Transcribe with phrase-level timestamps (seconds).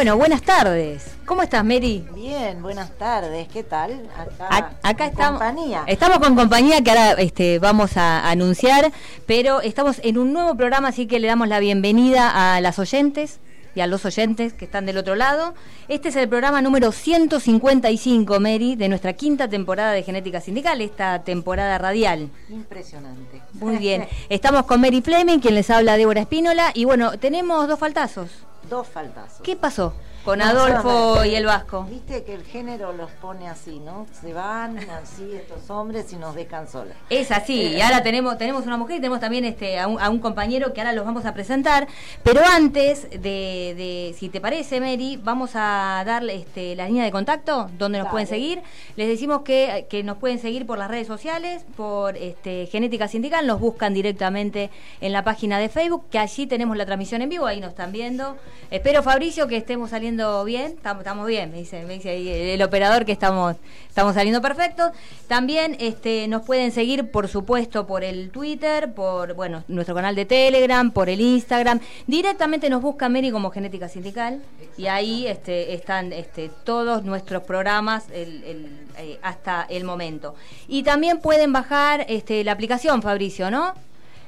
[0.00, 1.04] Bueno, buenas tardes.
[1.26, 2.06] ¿Cómo estás, Mary?
[2.14, 3.46] Bien, buenas tardes.
[3.48, 4.08] ¿Qué tal?
[4.48, 5.38] Acá, acá estamos.
[5.38, 5.84] Compañía.
[5.86, 8.92] Estamos con compañía que ahora este, vamos a anunciar,
[9.26, 13.40] pero estamos en un nuevo programa, así que le damos la bienvenida a las oyentes
[13.74, 15.54] y a los oyentes que están del otro lado.
[15.88, 21.22] Este es el programa número 155, Mary, de nuestra quinta temporada de Genética Sindical, esta
[21.22, 22.28] temporada radial.
[22.48, 23.42] Impresionante.
[23.54, 24.06] Muy bien.
[24.28, 28.30] Estamos con Mary Fleming, quien les habla Débora Espínola, y bueno, tenemos dos faltazos.
[28.68, 29.40] Dos faltazos.
[29.42, 29.94] ¿Qué pasó?
[30.24, 31.86] Con Adolfo y el Vasco.
[31.88, 34.06] Viste que el género los pone así, ¿no?
[34.20, 36.94] Se van así estos hombres y nos dejan solas.
[37.08, 40.74] Es así, y ahora tenemos, tenemos una mujer y tenemos también este, a, un, compañero
[40.74, 41.88] que ahora los vamos a presentar.
[42.22, 47.70] Pero antes de, si te parece, Mary, vamos a darle este, la línea de contacto
[47.78, 48.60] donde nos pueden seguir.
[48.96, 53.46] Les decimos que, que, nos pueden seguir por las redes sociales, por este, Genética Sindical,
[53.46, 57.46] nos buscan directamente en la página de Facebook, que allí tenemos la transmisión en vivo,
[57.46, 58.36] ahí nos están viendo.
[58.70, 60.09] Espero, Fabricio, que estemos saliendo
[60.44, 63.56] bien, estamos, bien, me dice, me dice el, operador que estamos,
[63.88, 64.90] estamos saliendo perfecto.
[65.28, 70.24] También este, nos pueden seguir, por supuesto, por el Twitter, por bueno, nuestro canal de
[70.24, 71.80] Telegram, por el Instagram.
[72.06, 74.42] Directamente nos busca Mary como Genética Sindical
[74.76, 80.34] y ahí este, están este, todos nuestros programas eh, hasta el momento.
[80.68, 83.74] Y también pueden bajar este, la aplicación, Fabricio, ¿no?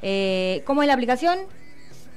[0.02, 1.38] Eh, ¿Cómo es la aplicación?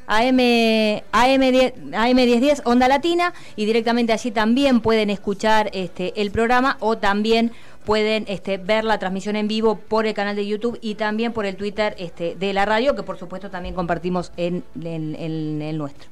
[0.07, 6.97] AM, AM10, AM1010 Onda Latina y directamente allí también pueden escuchar este, el programa o
[6.97, 7.51] también
[7.85, 11.45] pueden este, ver la transmisión en vivo por el canal de YouTube y también por
[11.45, 16.09] el Twitter este, de la radio que por supuesto también compartimos en, el nuestro.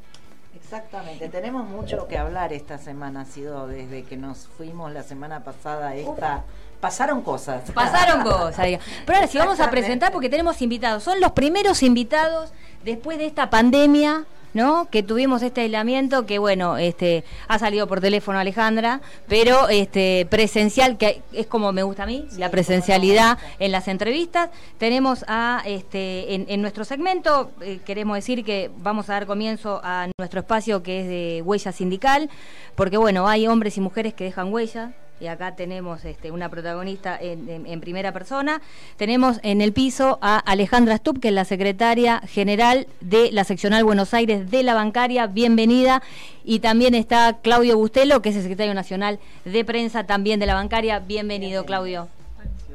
[0.56, 5.44] Exactamente, tenemos mucho que hablar esta semana, ha sido desde que nos fuimos la semana
[5.44, 6.44] pasada esta...
[6.84, 7.72] Pasaron cosas.
[7.72, 8.68] Pasaron cosas.
[9.06, 11.02] Pero ahora sí vamos a presentar porque tenemos invitados.
[11.02, 12.52] Son los primeros invitados
[12.84, 14.90] después de esta pandemia, ¿no?
[14.90, 20.98] Que tuvimos este aislamiento, que bueno, este, ha salido por teléfono Alejandra, pero este, presencial,
[20.98, 24.50] que es como me gusta a mí, la presencialidad en las entrevistas.
[24.78, 30.10] Tenemos a, este, en, nuestro segmento, eh, queremos decir que vamos a dar comienzo a
[30.18, 32.30] nuestro espacio que es de huella sindical,
[32.76, 34.92] porque bueno, hay hombres y mujeres que dejan huella,
[35.24, 38.62] y acá tenemos este, una protagonista en, primera persona.
[38.98, 43.86] Tenemos en el piso a Alejandra Stubb, que es la secretaria general de la seccional
[43.86, 45.28] Buenos Aires de la bancaria.
[45.28, 46.04] Bienvenida.
[46.44, 50.56] Y también está Claudio Bustelo, que es el secretario nacional de prensa también de la
[50.56, 51.00] bancaria.
[51.00, 52.10] Bienvenido, Claudio.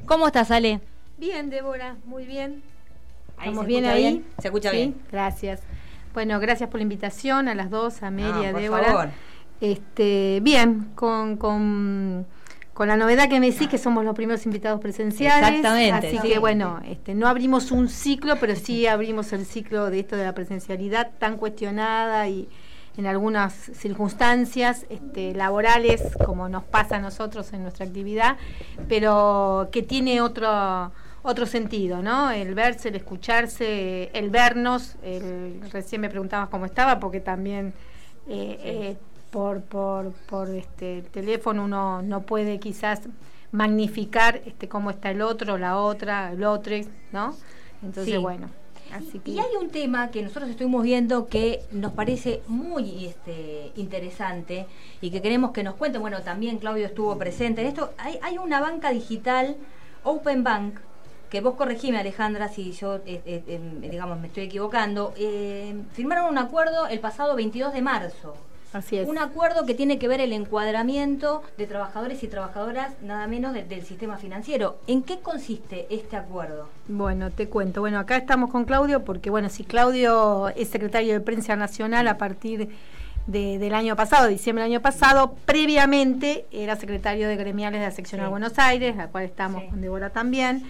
[0.07, 0.81] ¿Cómo estás, Ale?
[1.19, 2.63] Bien, Débora, muy bien.
[3.39, 4.25] ¿Estamos bien ahí?
[4.41, 4.95] ¿Se escucha bien?
[5.13, 5.61] Gracias.
[6.15, 9.13] Bueno, gracias por la invitación a las dos, a Mary, a Débora.
[9.61, 12.25] Este, bien, con, con,
[12.87, 15.49] la novedad que me decís que somos los primeros invitados presenciales.
[15.49, 16.07] Exactamente.
[16.07, 20.17] Así que bueno, este, no abrimos un ciclo, pero sí abrimos el ciclo de esto
[20.17, 22.49] de la presencialidad tan cuestionada y
[22.97, 28.37] en algunas circunstancias este, laborales, como nos pasa a nosotros en nuestra actividad,
[28.89, 32.31] pero que tiene otro otro sentido, ¿no?
[32.31, 34.97] El verse, el escucharse, el vernos.
[35.03, 37.75] El, recién me preguntabas cómo estaba, porque también
[38.29, 38.97] eh, eh,
[39.31, 43.03] por, por, por este teléfono uno no puede quizás
[43.53, 46.77] magnificar este cómo está el otro, la otra, el otro,
[47.13, 47.35] ¿no?
[47.83, 48.49] Entonces, bueno.
[48.93, 49.33] Así que...
[49.33, 54.67] Y hay un tema que nosotros estuvimos viendo que nos parece muy este, interesante
[55.01, 55.99] y que queremos que nos cuente.
[55.99, 57.93] Bueno, también Claudio estuvo presente en esto.
[57.99, 59.57] Hay, hay una banca digital,
[60.05, 60.79] Open Bank,
[61.29, 65.13] que vos corregime, Alejandra, si yo, eh, eh, em, digamos, me estoy equivocando.
[65.17, 68.35] Eh, firmaron un acuerdo el pasado 22 de marzo.
[68.73, 69.09] Así es.
[69.09, 73.83] Un acuerdo que tiene que ver el encuadramiento de trabajadores y trabajadoras, nada menos del
[73.85, 74.79] sistema financiero.
[74.87, 76.69] ¿En qué consiste este acuerdo?
[76.87, 77.81] Bueno, te cuento.
[77.81, 82.19] Bueno, acá estamos con Claudio porque, bueno, si Claudio es secretario de Prensa Nacional a
[82.19, 82.69] partir
[83.27, 88.23] del año pasado, diciembre del año pasado, previamente era secretario de gremiales de la sección
[88.23, 90.65] de Buenos Aires, la cual estamos con Débora también.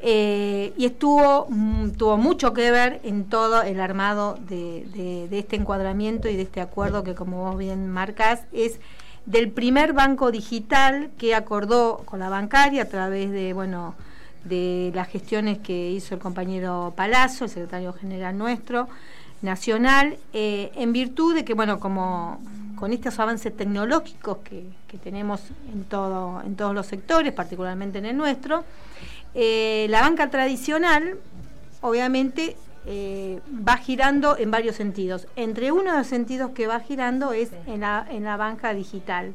[0.00, 6.28] Eh, y estuvo mm, tuvo mucho que ver en todo el armado de, este encuadramiento
[6.28, 8.78] y de este acuerdo que como vos bien marcas es
[9.24, 13.94] del primer banco digital que acordó con la bancaria a través de bueno
[14.44, 18.88] de las gestiones que hizo el compañero Palazzo, el secretario general nuestro
[19.40, 22.38] nacional, eh, en virtud de que bueno como
[22.76, 25.40] con estos avances tecnológicos que, que tenemos
[25.72, 28.64] en todo en todos los sectores, particularmente en el nuestro,
[29.38, 31.18] eh, la banca tradicional,
[31.82, 32.56] obviamente,
[32.86, 35.28] eh, va girando en varios sentidos.
[35.36, 39.34] Entre uno de los sentidos que va girando es en, la, en la banca digital.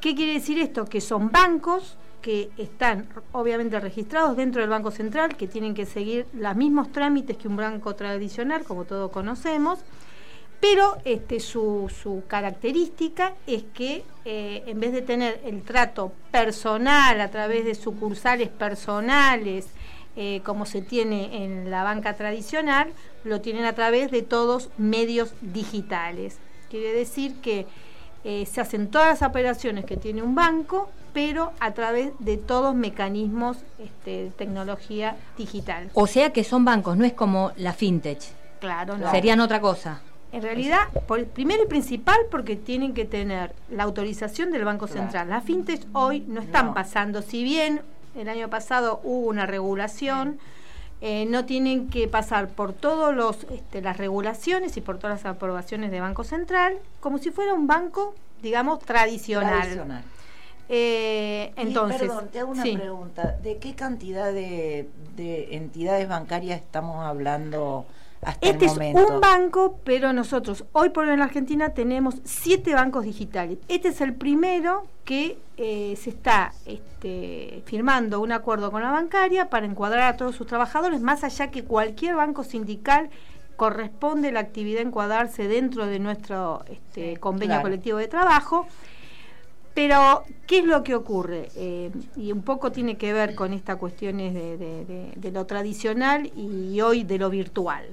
[0.00, 0.86] ¿Qué quiere decir esto?
[0.86, 6.26] Que son bancos que están obviamente registrados dentro del Banco Central, que tienen que seguir
[6.32, 9.80] los mismos trámites que un banco tradicional, como todos conocemos,
[10.60, 17.20] pero este, su, su característica es que eh, en vez de tener el trato personal
[17.20, 19.68] a través de sucursales personales,
[20.16, 22.92] eh, como se tiene en la banca tradicional,
[23.24, 26.38] lo tienen a través de todos medios digitales.
[26.68, 27.66] Quiere decir que
[28.24, 32.74] eh, se hacen todas las operaciones que tiene un banco, pero a través de todos
[32.74, 35.90] mecanismos este, de tecnología digital.
[35.94, 38.20] O sea que son bancos, no es como la fintech.
[38.60, 39.10] Claro, no.
[39.10, 40.02] Serían otra cosa.
[40.32, 45.02] En realidad, por, primero y principal, porque tienen que tener la autorización del Banco Claro.
[45.02, 45.28] Central.
[45.28, 46.74] Las fintech hoy no están No.
[46.74, 47.82] pasando, si bien
[48.14, 50.38] el año pasado hubo una regulación,
[51.00, 53.16] eh, no tienen que pasar por todas
[53.72, 58.14] las regulaciones y por todas las aprobaciones de Banco Central, como si fuera un banco,
[58.42, 59.60] digamos, tradicional.
[59.62, 60.04] Tradicional.
[60.68, 62.76] Eh, Y, entonces, perdón, te hago una sí.
[62.76, 63.36] pregunta.
[63.42, 67.86] ¿De qué cantidad de, de entidades bancarias estamos hablando
[68.22, 72.16] hasta Este el es un banco, pero nosotros hoy por hoy en la Argentina tenemos
[72.24, 73.58] siete bancos digitales.
[73.68, 79.48] Este es el primero que eh, se está este, firmando un acuerdo con la bancaria
[79.48, 83.08] para encuadrar a todos sus trabajadores, más allá que cualquier banco sindical
[83.56, 87.62] corresponde la actividad encuadrarse dentro de nuestro este, convenio claro.
[87.62, 88.66] colectivo de trabajo.
[89.72, 91.48] Pero, ¿qué es lo que ocurre?
[91.54, 95.46] Eh, y un poco tiene que ver con estas cuestiones de, de- de- de lo
[95.46, 97.84] tradicional y hoy de lo virtual.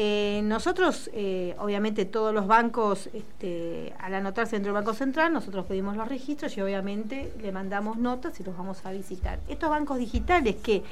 [0.00, 5.66] Eh, nosotros, eh, obviamente, todos los bancos, este, al anotarse dentro del Banco Central, nosotros
[5.66, 9.40] pedimos los registros y obviamente le mandamos notas y los vamos a visitar.
[9.48, 10.84] Estos bancos digitales que,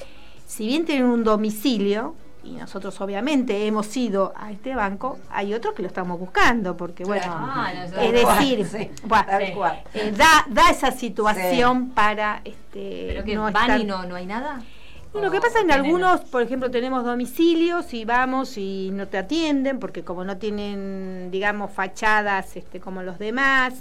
[0.44, 5.74] si bien tienen un domicilio, y nosotros obviamente hemos ido a este banco, hay otros
[5.74, 9.98] que lo estamos buscando, porque bueno, Ah, no, es decir, Sí, bueno, sí.
[10.00, 14.16] eh, da, da esa situación para este, Pero que no van estar- y no, no
[14.16, 14.62] hay nada.
[15.14, 19.78] Lo que pasa en algunos, por ejemplo, tenemos domicilios y vamos y no te atienden
[19.78, 23.74] porque como no tienen, digamos, fachadas este, como los demás,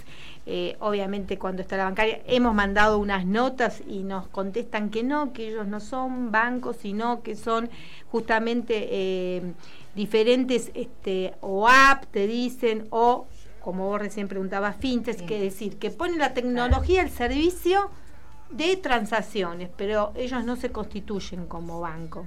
[0.46, 5.32] eh, obviamente cuando está la bancaria hemos mandado unas notas y nos contestan que no,
[5.32, 7.68] que ellos no son bancos, sino que son
[8.10, 9.42] justamente eh,
[9.94, 13.26] diferentes este, o app, te dicen, o
[13.60, 15.26] como vos recién preguntabas, fintech, Sí.
[15.26, 17.90] que decir, que ponen la tecnología al servicio
[18.50, 22.26] de transacciones, pero ellos no se constituyen como banco,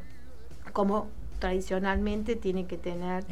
[0.74, 1.08] como
[1.40, 3.24] tradicionalmente tienen que tener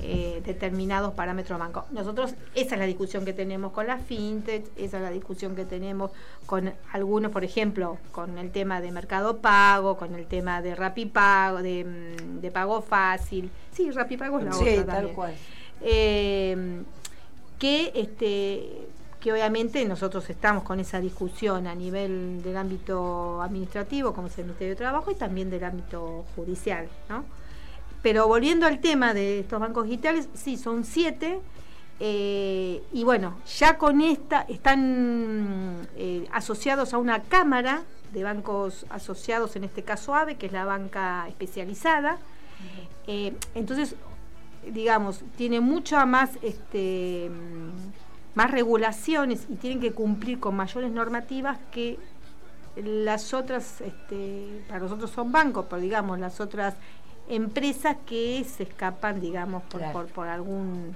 [0.00, 1.86] eh, determinados parámetros banco.
[1.90, 5.64] Nosotros, esa es la discusión que tenemos con la fintech, esa es la discusión que
[5.64, 6.12] tenemos
[6.46, 11.60] con algunos, por ejemplo, con el tema de mercado pago, con el tema de Rapipago,
[11.60, 13.50] de, mm, de pago fácil.
[13.72, 15.14] Sí, Rapipago es la Sí, otra tal también.
[15.16, 15.34] cual.
[15.80, 16.82] Eh,
[17.58, 18.86] que este
[19.20, 24.44] que obviamente nosotros estamos con esa discusión a nivel del ámbito administrativo, como es el
[24.44, 27.24] Ministerio de Trabajo, y también del ámbito judicial, ¿no?
[28.00, 31.40] Pero volviendo al tema de estos bancos digitales, sí, son siete.
[32.00, 37.82] eh, y bueno, ya con esta están eh, asociados a una cámara
[38.12, 42.18] de bancos asociados, en este caso AVE, que es la banca especializada.
[43.08, 43.96] Eh, entonces,
[44.72, 47.30] digamos, tiene mucha más, este,
[48.38, 51.98] más regulaciones y tienen que cumplir con mayores normativas que
[52.76, 56.74] las otras, este, para nosotros son bancos, pero digamos, las otras
[57.28, 59.92] empresas que se escapan, digamos, por, Claro.
[59.92, 60.94] por, por algún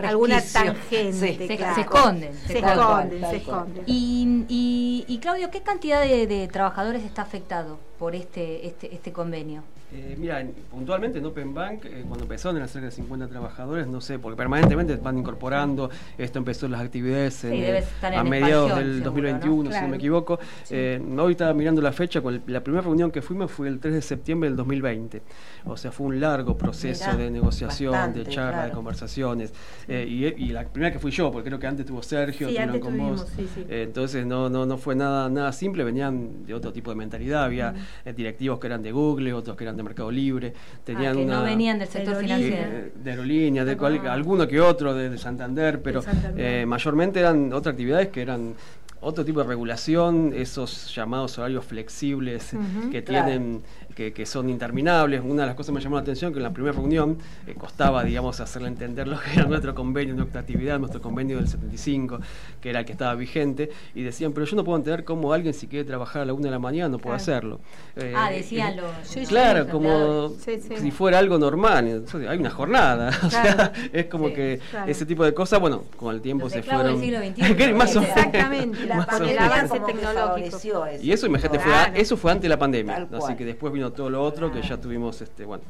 [0.00, 1.12] alguna tangente.
[1.38, 1.46] Sí.
[1.48, 1.74] Se- claro.
[1.74, 3.84] se esconden, Se, se Tal cual, esconden, tal se esconden.
[3.86, 9.12] Y, y, y, Claudio, ¿qué cantidad de, de trabajadores está afectado por este, este, este
[9.12, 9.62] convenio?
[9.92, 13.86] Eh, mira, en- puntualmente en Open Bank, eh, cuando empezaron eran cerca de 50 trabajadores,
[13.86, 15.88] no sé, porque permanentemente van incorporando,
[16.18, 19.70] esto empezó las actividades en, Sí, eh, debe estar en a mediados del seguro, 2021,
[19.70, 19.76] ¿no?
[19.76, 20.40] si no me equivoco.
[20.70, 23.78] Eh, hoy estaba mirando la fecha, con el- la primera reunión que fuimos fue el
[23.78, 25.22] 3 de septiembre del 2020.
[25.66, 28.68] O sea, fue un largo proceso Mirá, de negociación, bastante, de charla, claro.
[28.68, 29.54] de conversaciones.
[29.86, 32.58] Eh, y, y la primera que fui yo, porque creo que antes tuvo Sergio, Sí,
[32.58, 33.24] antes con vos.
[33.24, 33.64] tuvimos, sí, sí.
[33.68, 37.44] Eh, entonces no, no, no fue nada, nada simple, venían de otro tipo de mentalidad,
[37.44, 37.72] había
[38.04, 40.52] eh, directivos que eran de Google, otros que eran de Mercado Libre,
[40.84, 41.34] tenían Ah, que una...
[41.38, 42.56] no venían del sector financiero.
[42.56, 44.12] eh, de aerolínea, de cual- Ah.
[44.12, 46.62] alguno que otro, de, de Santander, pero Santander.
[46.62, 48.54] eh, mayormente eran otras actividades que eran
[49.00, 52.58] otro tipo de regulación, esos llamados horarios flexibles eh,
[52.90, 53.60] que Claro.
[53.96, 55.20] Que, que son interminables.
[55.24, 57.54] Una de las cosas que me llamó la atención que en la primera reunión eh,
[57.54, 62.20] costaba, digamos, hacerle entender lo que era nuestro convenio, nuestra actividad, nuestro convenio del 75,
[62.60, 65.54] que era el que estaba vigente, y decían, pero yo no puedo entender cómo alguien
[65.54, 67.22] si quiere trabajar a la una de la mañana no puede Claro.
[67.22, 67.60] hacerlo.
[67.96, 68.90] Eh, Ah, decían eh, los.
[69.02, 70.76] Sí, los Claro, como Sí, sí.
[70.76, 71.88] si fuera algo normal.
[71.88, 73.10] Entonces, hay una jornada.
[73.26, 74.90] O sea, es como Sí, que claro.
[74.90, 77.00] ese tipo de cosas, bueno, con el tiempo Los se fueron.
[77.00, 77.18] del siglo
[77.56, 77.72] XXI.
[77.72, 78.16] Más o menos.
[78.16, 78.86] Exactamente.
[78.86, 80.86] La Más el avance tecnológico.
[80.86, 81.02] eso.
[81.04, 83.08] Y eso, imagínate, fue, eso fue antes de la pandemia.
[83.12, 85.64] Así que después vino todo lo otro, que ya tuvimos, este, bueno,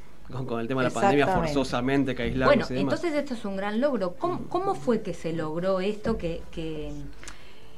[0.46, 2.54] con, el tema de la pandemia forzosamente que aislamos.
[2.68, 4.14] Bueno, entonces esto es un gran logro.
[4.14, 6.90] ¿Cómo, cómo fue que se logró esto que, que,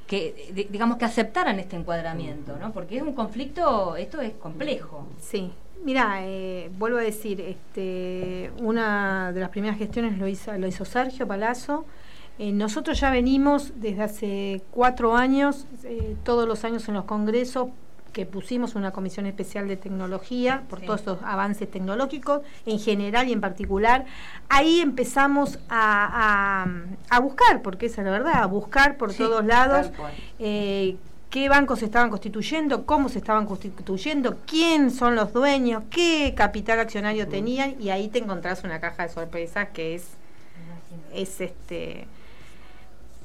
[0.06, 2.72] que digamos que aceptaran este encuadramiento, ¿no?
[2.72, 5.06] Porque es un conflicto, esto es complejo.
[5.20, 5.50] Sí.
[5.84, 10.84] Mira, eh, vuelvo a decir, este, una de las primeras gestiones lo hizo, lo hizo
[10.84, 11.84] Sergio Palazzo.
[12.38, 17.68] Eh, nosotros ya venimos desde hace cuatro años, eh, todos los años en los congresos,
[18.12, 23.32] que pusimos una comisión especial de tecnología por todos estos avances tecnológicos en general y
[23.32, 24.06] en particular.
[24.48, 26.66] Ahí empezamos a,
[27.10, 29.90] a, buscar, porque esa es la verdad, a buscar por todos lados
[30.38, 30.96] eh,
[31.30, 36.80] qué bancos se estaban constituyendo, cómo se estaban constituyendo, quién son los dueños, qué capital
[36.80, 40.08] accionario tenían y ahí te encontrás una caja de sorpresas que es,
[41.12, 42.06] es este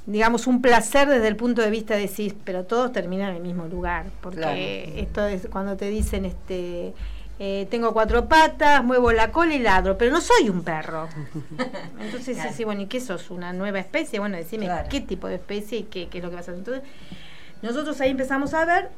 [0.06, 3.42] digamos, un placer desde el punto de vista de decir, pero todos terminan en el
[3.42, 6.94] mismo lugar, porque esto es cuando te dicen, este,
[7.40, 11.08] eh, tengo cuatro patas, muevo la cola y ladro, pero no soy un perro.
[12.00, 13.32] Entonces, sí, bueno, ¿y qué sos?
[13.32, 14.20] ¿Una nueva especie?
[14.20, 16.60] Bueno, decime qué tipo de especie y qué, qué, es lo que vas a hacer.
[16.60, 16.84] Entonces,
[17.62, 18.90] nosotros ahí empezamos a ver,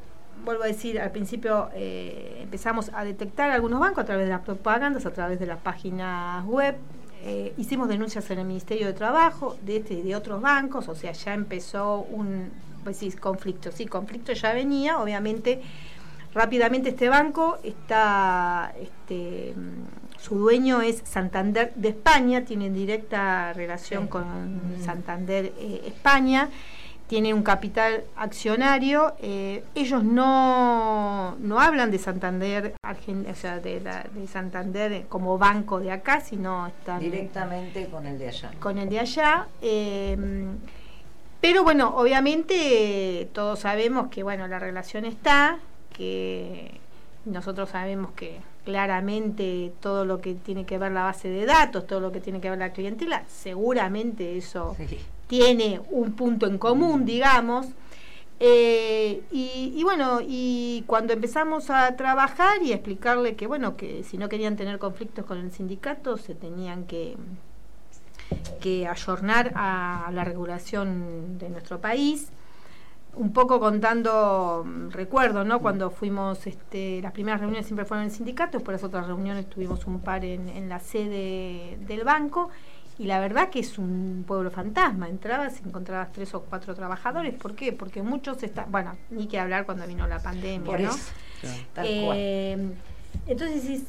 [0.44, 4.42] vuelvo a decir, al principio eh, empezamos a detectar algunos bancos a través de las
[4.42, 6.76] propagandas, a través de las páginas web,
[7.24, 10.96] eh, hicimos denuncias en el Ministerio de Trabajo de este y de otros bancos, o
[10.96, 12.52] sea, ya empezó un
[12.84, 13.72] pues sí, conflicto.
[13.72, 15.62] Sí, conflicto ya venía, obviamente.
[16.34, 19.56] Rápidamente este banco está, este,
[20.18, 24.26] su dueño es Santander de España, tiene directa relación con
[24.84, 26.50] Santander eh, España
[27.08, 29.16] tiene un capital accionario.
[29.22, 36.22] Eh, ellos no, no hablan de Santander, o sea, de, Santander como banco de acá,
[36.22, 38.52] sino están directamente con el de allá.
[38.60, 39.48] Con el de allá.
[39.62, 40.18] Eh,
[41.42, 45.60] pero bueno, obviamente todos sabemos que bueno la relación está,
[45.94, 46.80] que
[47.26, 52.00] nosotros sabemos que claramente todo lo que tiene que ver la base de datos, todo
[52.00, 54.76] lo que tiene que ver la clientela, seguramente eso
[55.28, 57.68] tiene un punto en común, digamos.
[58.40, 64.18] Eh, y, bueno, y cuando empezamos a trabajar y a explicarle que, bueno, que si
[64.18, 67.16] no querían tener conflictos con el sindicato, se tenían que,
[68.60, 72.30] que ayornar a la regulación de nuestro país.
[73.14, 75.62] Un poco contando, recuerdo, ¿no?
[75.62, 79.50] Cuando fuimos, este, las primeras reuniones siempre fueron en el sindicato, después las otras reuniones
[79.50, 82.50] tuvimos un par en la sede del banco
[82.98, 85.10] y la verdad que es un pueblo fantasma.
[85.10, 87.34] Entrabas y encontrabas tres o cuatro trabajadores.
[87.34, 87.74] ¿Por qué?
[87.74, 88.72] Porque muchos están.
[88.72, 90.92] Bueno, ni que hablar cuando vino la pandemia, ¿no?
[91.84, 92.58] Eh,
[93.28, 93.84] entonces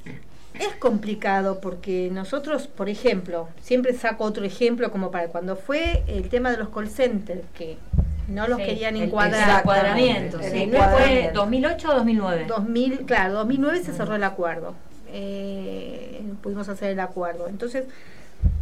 [0.54, 6.28] es complicado porque nosotros, por ejemplo, siempre saco otro ejemplo como para cuando fue el
[6.28, 7.78] tema de los call centers, que
[8.28, 9.50] no los querían encuadrar.
[9.50, 10.70] El encuadramiento, sí.
[10.70, 12.44] ¿Fue 2008 o 2009?
[12.48, 14.74] 2000, claro, 2009 se cerró el acuerdo.
[15.08, 17.48] Eh, pudimos hacer el acuerdo.
[17.48, 17.84] Entonces,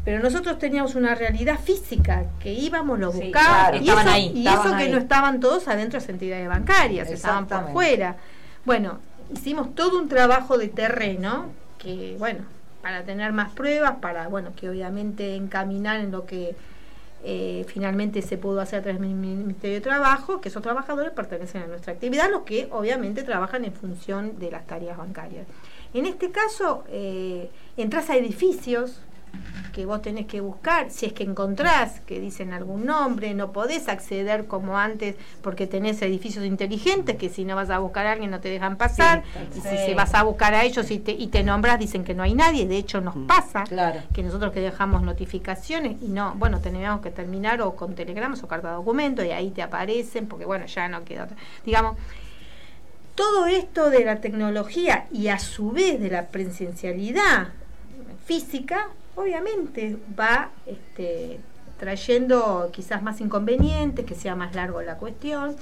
[0.05, 4.89] pero nosotros teníamos una realidad física que íbamos, los buscábamos y, eso, y eso que
[4.89, 8.17] no estaban todos adentro de las entidades bancarias, estaban por fuera.
[8.65, 8.99] Bueno,
[9.33, 11.47] hicimos todo un trabajo de terreno
[11.79, 12.41] que, bueno,
[12.83, 16.55] para tener más pruebas, para, bueno, que obviamente encaminar en lo que
[17.27, 21.63] eh, finalmente se pudo hacer a través del Ministerio de Trabajo, que esos trabajadores pertenecen
[21.63, 25.47] a nuestra actividad, los que obviamente trabajan en función de las tareas bancarias.
[25.95, 29.01] En este caso, eh, entras a edificios
[29.75, 33.89] que vos tenés que buscar, si es que encontrás que dicen algún nombre, no podés
[33.89, 38.31] acceder como antes porque tenés edificios inteligentes que si no vas a buscar a alguien
[38.31, 39.25] no te dejan pasar,
[39.57, 42.23] y si, vas a buscar a ellos y te, y te nombras dicen que no
[42.23, 43.65] hay nadie, de hecho nos mm, pasa
[44.13, 48.49] que nosotros que dejamos notificaciones y no, bueno, teníamos que terminar o con telegramas o
[48.49, 51.29] carta de documento y ahí te aparecen porque bueno, ya no queda,
[51.65, 51.97] digamos,
[53.17, 57.49] todo esto de la tecnología y a su vez de la presencialidad
[58.25, 61.41] física obviamente va este,
[61.79, 65.57] trayendo quizás más inconvenientes, que sea más largo la cuestión.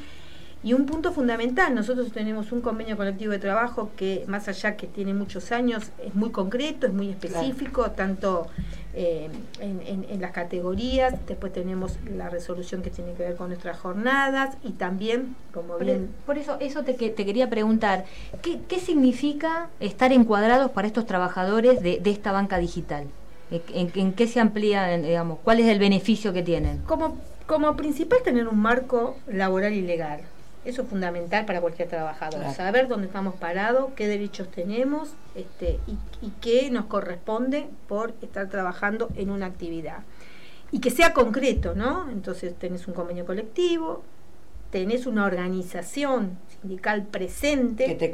[0.64, 4.87] Y un punto fundamental, nosotros tenemos un convenio colectivo de trabajo que más allá que
[4.87, 8.47] tiene muchos años, es muy concreto, es muy específico, tanto
[8.94, 9.28] eh,
[9.59, 14.71] en, las categorías, después tenemos la resolución que tiene que ver con nuestras jornadas y
[14.71, 16.11] también, como bien...
[16.26, 18.04] Por eso, eso te, te quería preguntar,
[18.40, 23.09] ¿qué, ¿qué, significa estar encuadrados para estos trabajadores de, de esta banca digital?
[23.52, 26.78] ¿En, qué se amplía, digamos, cuál es el beneficio que tienen?
[26.78, 30.23] Como, como principal tener un marco laboral y legal.
[30.64, 32.54] Eso es fundamental para cualquier trabajador.
[32.54, 38.49] Saber dónde estamos parados, qué derechos tenemos este, y, y qué nos corresponde por estar
[38.49, 39.99] trabajando en una actividad.
[40.71, 42.09] Y que sea concreto, ¿no?
[42.11, 44.02] Entonces tenés un convenio colectivo,
[44.71, 47.87] tenés una organización sindical presente.
[47.87, 48.11] Que te,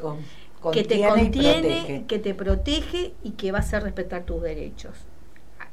[0.72, 4.92] que te Contiene que te protege y que va a hacer respetar tus derechos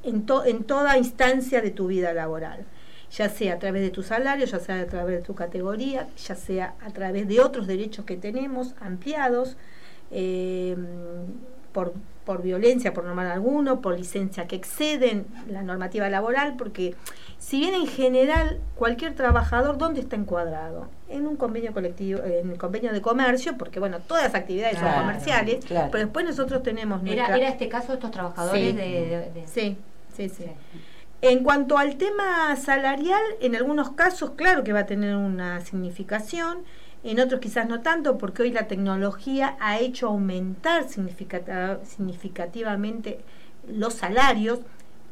[0.06, 2.66] en, to- en toda instancia de tu vida laboral,
[3.12, 6.36] ya sea a través de tu salario, ya sea a través de tu categoría, ya
[6.36, 9.58] sea a través de otros derechos que tenemos ampliados
[10.12, 10.76] eh,
[11.72, 11.94] por,
[12.26, 16.96] por violencia, por normal alguno, por licencia que exceden la normativa laboral, porque
[17.38, 20.88] si bien en general cualquier trabajador, ¿dónde está encuadrado?
[21.10, 24.94] En un convenio colectivo, en el convenio de comercio, porque bueno, todas las actividades Claro,
[24.96, 25.90] son comerciales, claro.
[25.92, 27.38] pero después nosotros tenemos Era, nuestra...
[27.38, 28.76] era este caso de estos trabajadores Sí.
[28.76, 29.78] de, de- de- Sí,
[30.16, 30.46] sí, sí.
[31.22, 36.64] En cuanto al tema salarial, en algunos casos, claro que va a tener una significación,
[37.04, 43.20] en otros quizás no tanto, porque hoy la tecnología ha hecho aumentar significativamente
[43.68, 44.60] los salarios,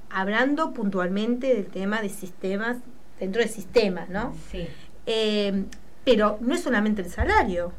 [0.10, 2.77] hablando puntualmente del tema de sistemas,
[3.19, 4.36] dentro de sistemas, ¿no?
[4.51, 4.67] Sí.
[5.05, 5.63] Eh,
[6.03, 7.72] pero no es solamente el salario,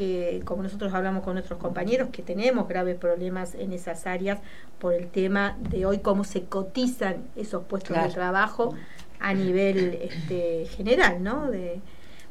[0.00, 4.38] que como nosotros hablamos con nuestros compañeros, que tenemos graves problemas en esas áreas
[4.78, 8.08] por el tema de hoy cómo se cotizan esos puestos Claro.
[8.08, 8.74] de trabajo
[9.18, 11.50] a nivel este, general, ¿no?
[11.50, 11.80] De,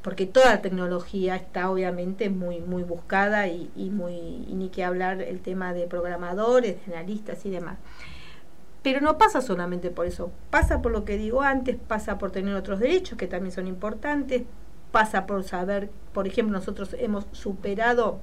[0.02, 4.14] porque toda tecnología está obviamente muy muy buscada y, y muy
[4.50, 7.78] y ni que hablar el tema de programadores, de analistas y demás.
[8.82, 12.56] Pero no pasa solamente por eso, pasa por lo que digo antes, pasa por tener
[12.56, 14.44] otros derechos que también son importantes,
[14.92, 18.20] pasa por saber, por ejemplo, nosotros hemos superado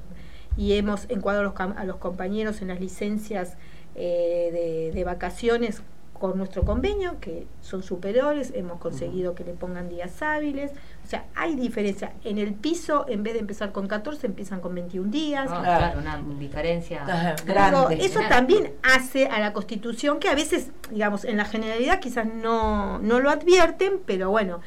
[0.57, 3.57] y hemos encuadrado a los, cam- a los compañeros en las licencias
[3.95, 5.83] eh, de, de vacaciones
[6.13, 10.71] con nuestro convenio, que son superiores, hemos conseguido que le pongan días hábiles,
[11.05, 12.15] o sea, hay diferencia.
[12.25, 15.47] En el piso, en vez de empezar con 14, empiezan con 21 días.
[15.51, 16.01] Ah, Claro.
[16.01, 17.05] claro, una diferencia.
[17.45, 17.97] Grande.
[18.03, 18.35] eso Grande.
[18.35, 23.21] también hace a la Constitución que a veces, digamos, en la generalidad quizás no, no
[23.21, 24.61] lo advierten, pero bueno,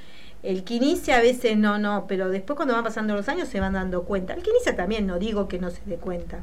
[0.44, 3.60] el que inicia a veces no, no, pero después cuando van pasando los años se
[3.60, 4.34] van dando cuenta.
[4.34, 6.40] El que inicia también, no digo que no se dé cuenta.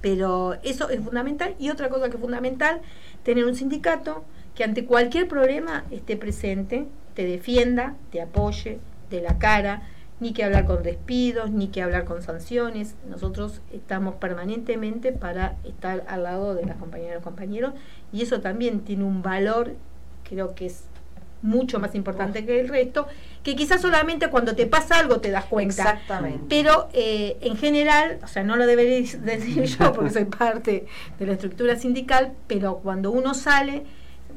[0.00, 1.54] Pero eso es fundamental.
[1.58, 2.80] Y otra cosa que es fundamental,
[3.24, 8.78] tener un sindicato que ante cualquier problema esté presente, te defienda, te apoye,
[9.10, 9.82] de la cara,
[10.20, 12.94] ni que hablar con despidos, ni que hablar con sanciones.
[13.08, 17.74] Nosotros estamos permanentemente para estar al lado de las compañeras y los compañeros
[18.12, 19.74] y eso también tiene un valor,
[20.22, 20.84] creo que es
[21.42, 23.06] mucho más importante que el resto,
[23.42, 25.82] que quizás solamente cuando te pasa algo te das cuenta.
[25.82, 26.44] Exactamente.
[26.48, 30.86] Pero eh, en general, o sea, no lo debería decir yo porque soy parte
[31.18, 33.82] de la estructura sindical, pero cuando uno sale,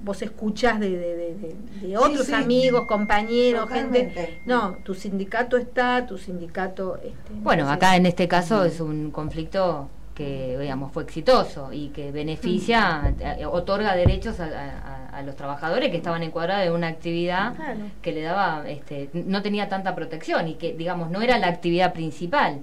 [0.04, 2.34] vos escuchás de, de, de- de- de otros sí.
[2.34, 4.42] amigos, compañeros, gente.
[4.46, 6.98] No, tu sindicato está, tu sindicato...
[6.98, 12.12] Este, Bueno, acá en este caso es un conflicto que, digamos, fue exitoso y que
[12.12, 17.56] beneficia, eh, otorga derechos a, a- a los trabajadores que estaban encuadrados en una actividad
[17.56, 17.80] Claro.
[18.02, 21.94] que le daba, este, no tenía tanta protección y que, digamos, no era la actividad
[21.94, 22.60] principal.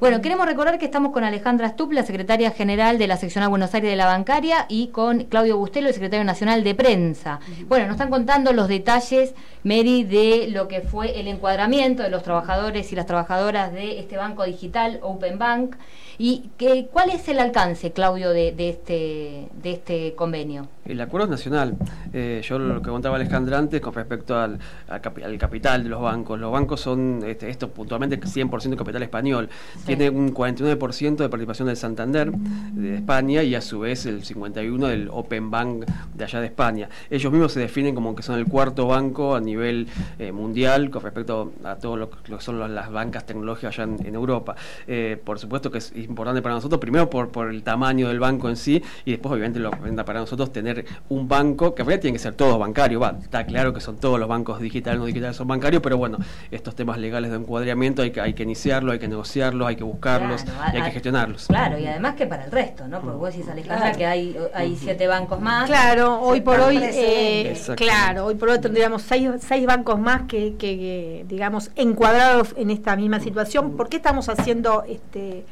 [0.00, 3.72] Bueno, queremos recordar que estamos con Alejandra Stup, la secretaria general de la seccional Buenos
[3.74, 7.38] Aires de la Bancaria, y con Claudio Bustelo, el secretario nacional de prensa.
[7.68, 12.24] Bueno, nos están contando los detalles, Mary, de lo que fue el encuadramiento de los
[12.24, 15.76] trabajadores y las trabajadoras de este banco digital, Open Bank,
[16.18, 20.68] y que, cuál es el alcance, Claudio, de, este, de este convenio.
[20.86, 21.76] El acuerdo es nacional.
[22.12, 25.88] Eh, yo lo que contaba Alejandra antes con respecto al, al capi- al capital de
[25.88, 26.38] los bancos.
[26.38, 29.48] Los bancos son, este, esto puntualmente, 100% capital español.
[29.86, 34.86] Tiene un 49% de participación del Santander de España y a su vez el 51%
[34.86, 36.88] del Open Bank de allá de España.
[37.08, 41.02] Ellos mismos se definen como que son el cuarto banco a nivel eh, mundial con
[41.02, 44.14] respecto a todo lo, que lo que son los- las bancas tecnológicas allá en, en
[44.14, 44.54] Europa.
[44.86, 48.50] Eh, por supuesto que es importante para nosotros, primero por, por el tamaño del banco
[48.50, 50.73] en sí y después obviamente lo representa para nosotros tener
[51.08, 53.02] un banco que en realidad tiene que ser todos bancarios.
[53.02, 56.18] Va, está claro que son todos los bancos digitales, no digitales son bancarios, pero bueno,
[56.50, 59.84] estos temas legales de encuadramiento hay que, hay que iniciarlos, hay que negociarlos, hay que
[59.84, 61.46] buscarlos Claro, y hay a- que gestionarlos.
[61.46, 63.00] Claro, y además que para el resto, ¿no?
[63.00, 63.98] Porque vos decís, Alejandra, Claro.
[63.98, 65.66] que hay, hay siete bancos más.
[65.66, 70.54] Claro, hoy por hoy, eh, claro, hoy por hoy tendríamos seis, seis bancos más que,
[70.56, 73.76] que, que, digamos, encuadrados en esta misma situación.
[73.76, 75.44] ¿Por qué estamos haciendo este,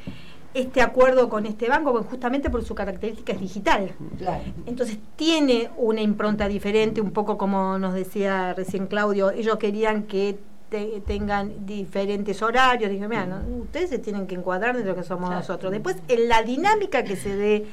[0.55, 1.93] este acuerdo con este banco?
[1.93, 3.93] Pues justamente por su característica es digital.
[4.19, 4.43] Claro.
[4.67, 10.39] Entonces tiene una impronta diferente, un poco como nos decía recién Claudio, ellos querían que
[10.69, 15.03] te- tengan diferentes horarios, dije, mira, no, ustedes se tienen que encuadrar de lo que
[15.03, 15.41] somos Claro.
[15.41, 15.71] nosotros.
[15.73, 17.67] Después, en la dinámica que se dé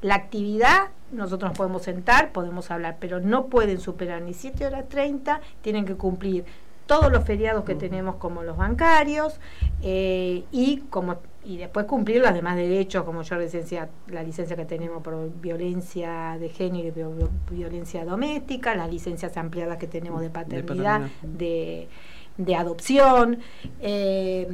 [0.00, 4.88] la actividad, nosotros nos podemos sentar, podemos hablar, pero no pueden superar ni 7 horas
[4.88, 6.44] 30, tienen que cumplir
[6.86, 9.40] todos los feriados que tenemos como los bancarios
[9.82, 11.16] eh, y como
[11.48, 16.36] y después cumplir los demás derechos como yo decía la licencia que tenemos por violencia
[16.38, 21.10] de género y vi- violencia doméstica las licencias ampliadas que tenemos de paternidad paternidad.
[21.22, 21.88] de,
[22.36, 23.38] de adopción
[23.80, 24.46] eh,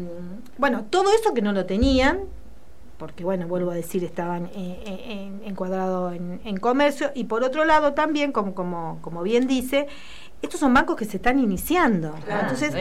[0.57, 2.21] bueno todo eso que no lo tenían
[2.97, 8.31] porque bueno, vuelvo a decir, estaban eh, encuadrados en, comercio, y por otro lado también,
[8.31, 9.89] como, como, como bien dice,
[10.45, 12.15] estos son bancos que se están iniciando.
[12.29, 12.75] Entonces,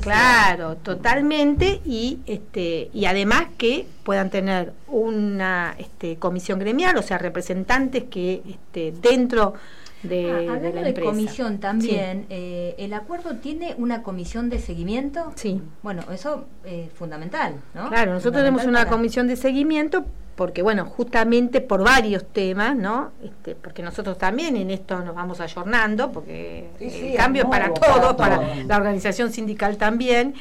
[0.00, 7.18] claro, totalmente, y este, y además que puedan tener una este, comisión gremial, o sea,
[7.18, 9.54] representantes que este, dentro
[10.02, 15.32] de, ah, hablando de, comisión también, eh, ¿el acuerdo tiene una comisión de seguimiento?
[15.34, 15.60] Sí.
[15.82, 17.88] Bueno, eso es fundamental, ¿no?
[17.88, 20.06] Claro, nosotros tenemos una comisión de seguimiento
[20.38, 23.10] porque, bueno, justamente por varios temas, ¿no?
[23.24, 28.14] Este, porque nosotros también en esto nos vamos ayornando, porque el cambio es para todos,
[28.14, 30.34] para, la organización sindical también,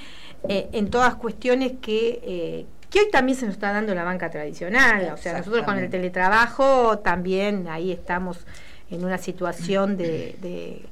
[0.48, 2.22] eh, en todas cuestiones que...
[2.24, 5.78] Eh, que hoy también se nos está dando la banca tradicional, o sea, nosotros con
[5.78, 8.46] el teletrabajo también ahí estamos
[8.90, 10.84] en una situación de, de,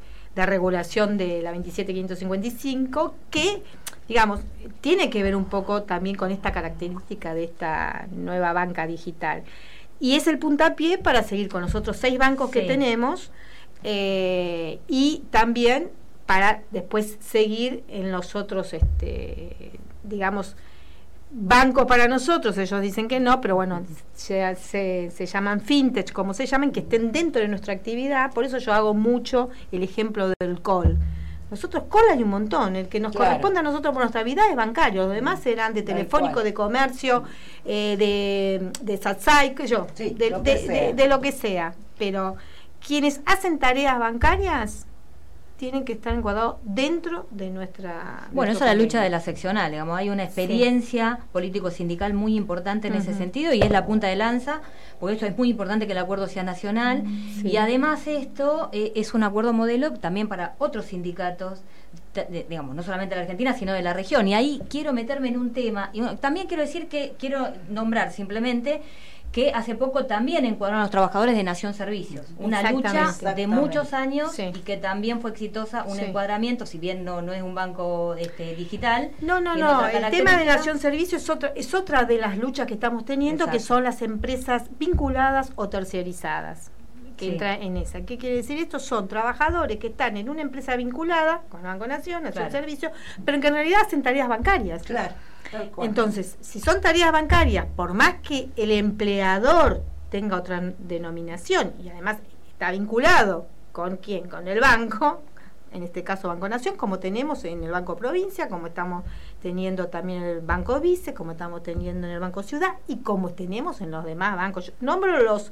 [0.46, 3.62] regulación de la 27555 que,
[4.08, 4.42] digamos,
[4.82, 9.44] tiene que ver un poco también con esta característica de esta nueva banca digital.
[10.00, 13.32] Y es el puntapié para seguir con los otros seis bancos que tenemos
[13.84, 15.90] eh, y también
[16.26, 20.56] para después seguir en los otros, este, digamos,
[21.32, 23.84] banco para nosotros, ellos dicen que no, pero bueno,
[24.14, 28.58] se, se, llaman fintech, como se llaman, que estén dentro de nuestra actividad, por eso
[28.58, 30.98] yo hago mucho el ejemplo del call.
[31.52, 34.56] Nosotros call hay un montón, el que nos corresponde a nosotros por nuestra vida es
[34.56, 37.24] bancario, los demás serán de telefónico, de comercio,
[37.66, 42.36] eh, de, de Satsai, que yo, de, de lo que sea, pero
[42.86, 44.88] quienes hacen tareas bancarias
[45.58, 48.28] tienen que estar encuadrados dentro de nuestra...
[48.32, 52.90] Bueno, esa es la lucha de la seccional, digamos, hay una experiencia político-sindical muy importante
[52.90, 54.62] en ese sentido y es la punta de lanza,
[55.00, 57.04] porque eso es muy importante que el acuerdo sea nacional
[57.44, 61.62] y además esto eh, es un acuerdo modelo también para otros sindicatos,
[62.50, 64.28] digamos, no solamente de la Argentina, sino de la región.
[64.28, 68.82] Y ahí quiero meterme en un tema, y también quiero decir que quiero nombrar simplemente
[69.32, 72.26] que hace poco también encuadraron a los trabajadores de Nación Servicios.
[72.38, 77.22] Una lucha de muchos años y que también fue exitosa, un encuadramiento, si bien no,
[77.22, 79.12] no es un banco este, digital.
[79.22, 82.68] No, no, no, el tema de Nación Servicios es, otro, es otra de las luchas
[82.68, 86.72] que estamos teniendo, que son las empresas vinculadas o terciarizadas
[87.16, 88.02] que entra en esa.
[88.02, 88.58] ¿Qué quiere decir?
[88.60, 92.92] Estos son trabajadores que están en una empresa vinculada con Banco Nación, Nación Servicios,
[93.24, 94.84] pero que en realidad hacen tareas bancarias.
[94.84, 95.14] Claro.
[95.78, 102.18] Entonces, si son tareas bancarias, por más que el empleador tenga otra denominación y además
[102.52, 105.22] está vinculado con quién, con el banco,
[105.76, 109.04] en este caso Banco Nación, como tenemos en el Banco Provincia, como estamos
[109.42, 113.32] teniendo también en el Banco Vice, como estamos teniendo en el Banco Ciudad y como
[113.32, 114.68] tenemos en los demás bancos.
[114.68, 115.52] Yo nombro los,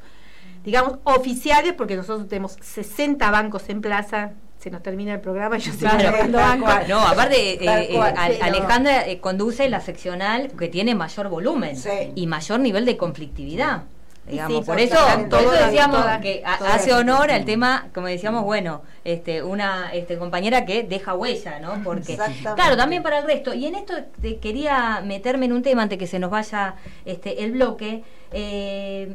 [0.63, 5.61] digamos, oficiales porque nosotros tenemos 60 bancos en plaza, se nos termina el programa y
[5.61, 6.27] yo claro,
[6.87, 7.99] No, aparte, eh, eh,
[8.41, 11.75] Alejandra eh, conduce la seccional que tiene mayor volumen
[12.15, 13.83] y mayor nivel de conflictividad.
[14.25, 14.97] Digamos, por eso,
[15.51, 21.13] decíamos que hace honor al tema, como decíamos, bueno, este, una este, compañera que deja
[21.13, 21.83] huella, ¿no?
[21.83, 22.17] Porque,
[22.55, 23.53] claro, también para el resto.
[23.53, 23.93] Y en esto
[24.41, 28.03] quería meterme en un tema antes que se nos vaya este, el bloque.
[28.31, 29.13] Eh,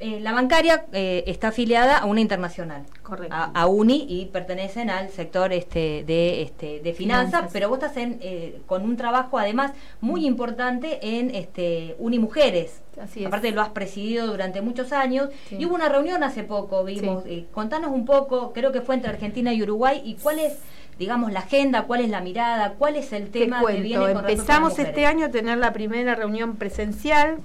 [0.00, 2.84] eh, la bancaria eh, está afiliada a una internacional,
[3.30, 8.18] A, UNI y pertenecen al sector este, de, este, de finanzas, pero vos estás en,
[8.20, 12.82] eh, con un trabajo además muy importante en este, Uni Mujeres.
[13.24, 15.30] Aparte lo has presidido durante muchos años.
[15.50, 17.24] Y hubo una reunión hace poco, vimos.
[17.52, 20.58] contanos un poco, creo que fue entre Argentina y Uruguay y cuál es
[20.98, 24.78] digamos, la agenda, cuál es la mirada, cuál es el tema que viene con Empezamos
[24.78, 27.38] este año a tener la primera reunión presencial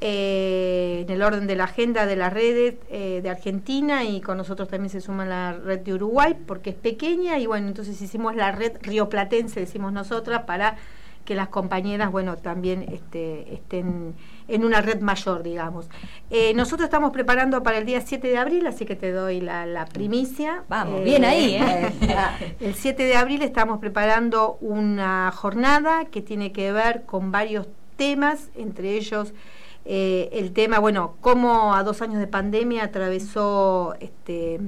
[0.00, 4.36] eh, en el orden de la agenda de las redes eh, de Argentina y con
[4.36, 8.36] nosotros también se suma la red de Uruguay porque es pequeña y bueno, entonces hicimos
[8.36, 10.76] la red rioplatense, decimos nosotras, para
[11.24, 14.14] que las compañeras, bueno, también este, estén
[14.48, 15.88] en una red mayor, digamos.
[16.30, 19.86] Eh, nosotros estamos preparando para el día 7 de abril, así que te doy la,
[19.92, 20.62] primicia.
[20.68, 21.92] Vamos, bien ahí, ¿eh?
[22.60, 28.50] el 7 de abril estamos preparando una jornada que tiene que ver con varios temas,
[28.54, 29.34] entre ellos
[29.88, 34.58] eh, el tema, bueno, cómo a dos años de pandemia atravesó este,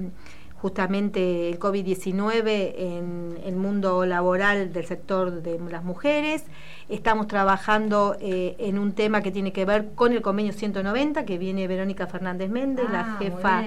[0.55, 6.45] justamente el COVID-19 en el mundo laboral del sector de las mujeres.
[6.89, 11.37] Estamos trabajando eh, en un tema que tiene que ver con el convenio 190, que
[11.37, 13.65] viene Verónica Fernández Méndez, la ah, jefa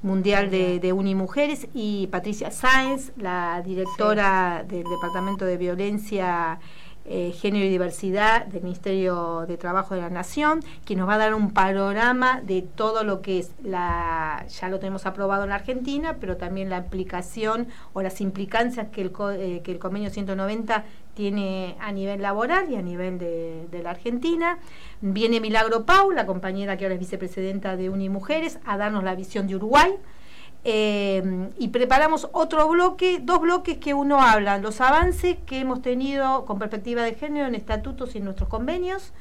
[0.00, 6.58] mundial de, de, Unimujeres, y Patricia Sáenz, la directora del Departamento de Violencia
[7.12, 11.18] eh, Género y Diversidad del Ministerio de Trabajo de la Nación, que nos va a
[11.18, 15.56] dar un panorama de todo lo que es la, ya lo tenemos aprobado en la
[15.56, 20.84] Argentina, pero también la aplicación o las implicancias que el, eh, que el convenio 190
[21.14, 24.58] tiene a nivel laboral y a nivel de, de, la Argentina.
[25.00, 29.48] Viene Milagro Pau, la compañera que ahora es vicepresidenta de Unimujeres, a darnos la visión
[29.48, 29.96] de Uruguay.
[30.64, 36.44] Eh, y preparamos otro bloque, dos bloques que uno habla, los avances que hemos tenido
[36.44, 39.12] con perspectiva de género en estatutos y en nuestros convenios.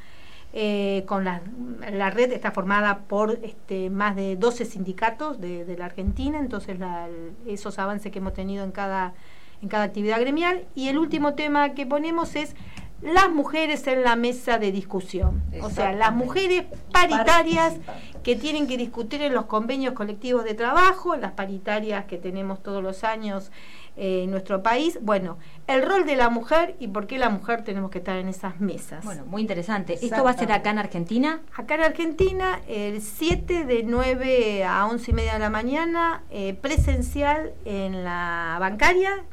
[0.51, 1.43] Eh, con la,
[1.91, 7.07] la, red está formada por este, más de 12 sindicatos de, la Argentina, entonces la,
[7.45, 9.13] esos avances que hemos tenido en cada,
[9.61, 10.65] en cada actividad gremial.
[10.73, 12.55] Y el último tema que ponemos es
[13.01, 15.41] las mujeres en la mesa de discusión.
[15.61, 17.75] O sea, las mujeres paritarias
[18.23, 22.83] que tienen que discutir en los convenios colectivos de trabajo, las paritarias que tenemos todos
[22.83, 23.51] los años
[23.95, 24.99] eh, en nuestro país.
[25.01, 28.27] Bueno, el rol de la mujer y por qué la mujer tenemos que estar en
[28.27, 29.03] esas mesas.
[29.03, 29.93] Bueno, muy interesante.
[29.93, 31.41] ¿Esto va a ser acá en Argentina?
[31.55, 36.53] Acá en Argentina, el 7 de 9 a 11 y media de la mañana, eh,
[36.53, 39.23] presencial en la bancaria,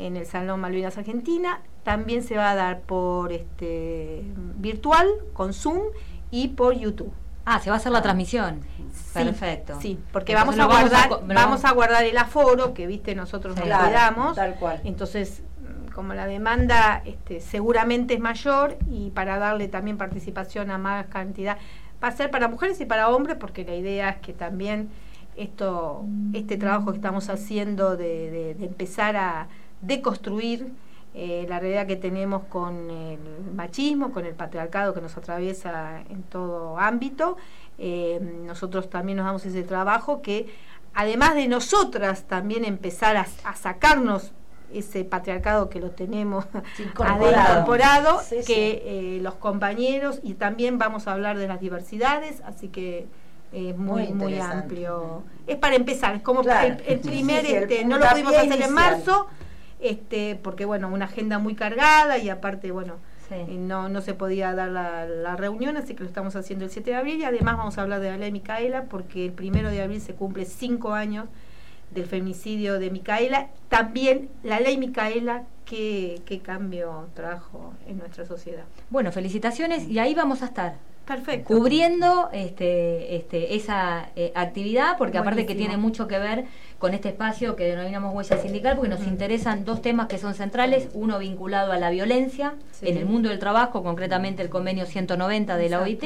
[0.00, 1.60] en el Salón Malvinas Argentina.
[1.84, 4.22] También se va a dar por este
[4.56, 5.82] virtual, con Zoom
[6.30, 7.12] y por YouTube.
[7.44, 8.60] Ah, se va a hacer la transmisión.
[9.12, 9.78] Perfecto.
[9.80, 14.36] Sí, porque vamos a guardar, vamos a, guardar el aforo que viste nosotros nos cuidamos.
[14.36, 14.80] Tal cual.
[14.84, 20.78] Entonces, mm, como la demanda este, seguramente es mayor y para darle también participación a
[20.78, 21.58] más cantidad,
[22.02, 24.90] va a ser para mujeres y para hombres, porque la idea es que también
[25.36, 29.48] esto, este trabajo que estamos haciendo de, de empezar a
[29.80, 30.72] deconstruir
[31.12, 33.18] eh, la realidad que tenemos con el
[33.54, 37.36] machismo, con el patriarcado que nos atraviesa en todo ámbito.
[37.78, 40.54] Eh, nosotros también nos damos ese trabajo que,
[40.94, 44.30] además de nosotras también empezar a, sacarnos
[44.72, 46.44] ese patriarcado que lo tenemos
[46.78, 53.08] incorporado, que eh, los compañeros, y también vamos a hablar de las diversidades, así que
[53.52, 55.24] es muy, muy, amplio.
[55.48, 59.26] Es para empezar, es como el, primer, este, no lo pudimos hacer en marzo
[59.82, 62.96] este porque bueno, una agenda muy cargada y aparte, bueno,
[63.48, 66.96] no, no se podía dar la, reunión, así que lo estamos haciendo el 7 de
[66.96, 70.00] abril y además vamos a hablar de la ley Micaela porque el primero de abril
[70.00, 71.26] se cumple cinco años
[71.92, 73.48] del feminicidio de Micaela.
[73.68, 78.64] También la ley Micaela, qué, qué cambio trajo en nuestra sociedad.
[78.90, 80.74] Bueno, felicitaciones y ahí vamos a estar.
[81.06, 81.52] Perfecto.
[81.54, 86.44] Cubriendo este, este, esa eh, actividad, porque aparte que tiene mucho que ver
[86.80, 90.88] con este espacio que denominamos huella sindical, porque nos interesan dos temas que son centrales,
[90.94, 95.68] uno vinculado a la violencia en el mundo del trabajo, concretamente el convenio 190 de
[95.68, 96.04] la OIT,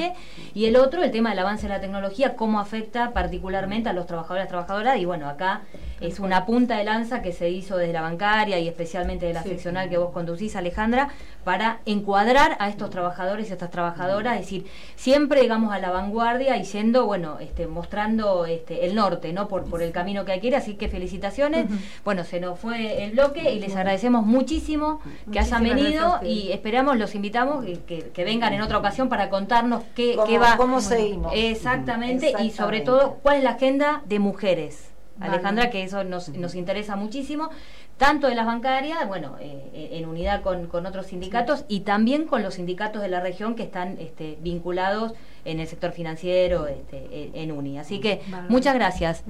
[0.53, 4.07] y el otro, el tema del avance de la tecnología, cómo afecta particularmente a los
[4.07, 5.63] trabajadores y trabajadoras, y bueno, acá
[6.01, 9.45] es una punta de lanza que se hizo desde la bancaria y especialmente de la
[9.45, 11.11] seccional que vos conducís, Alejandra,
[11.45, 16.57] para encuadrar a estos trabajadores y estas trabajadoras, es decir, siempre digamos a la vanguardia
[16.57, 19.47] y siendo, bueno, este, mostrando este, el norte, ¿no?
[19.47, 21.67] Por, por el camino que hay que ir, así que felicitaciones.
[22.05, 25.01] Bueno, se nos fue el bloque y les agradecemos muchísimo
[25.31, 29.83] que hayan venido y esperamos, los invitamos que, que, vengan en otra ocasión para contarnos
[29.95, 30.57] qué, qué va.
[30.57, 31.33] ¿Cómo seguimos?
[31.35, 34.91] Exactamente, y sobre todo cuál es la agenda de mujeres.
[35.21, 37.51] Alejandra, que eso nos, nos interesa muchísimo
[37.97, 42.27] tanto de las bancarias, bueno, eh, eh, en unidad con, con, otros sindicatos y también
[42.27, 45.15] con los sindicatos de la región que están este, vinculados
[45.45, 47.79] en el sector financiero este, en, UNI.
[47.79, 49.25] Así que muchas gracias.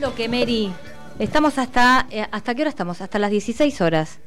[0.00, 0.72] Lo que Mary
[1.18, 3.00] Estamos hasta, eh, ¿hasta qué hora estamos?
[3.00, 4.20] Hasta las 16 horas.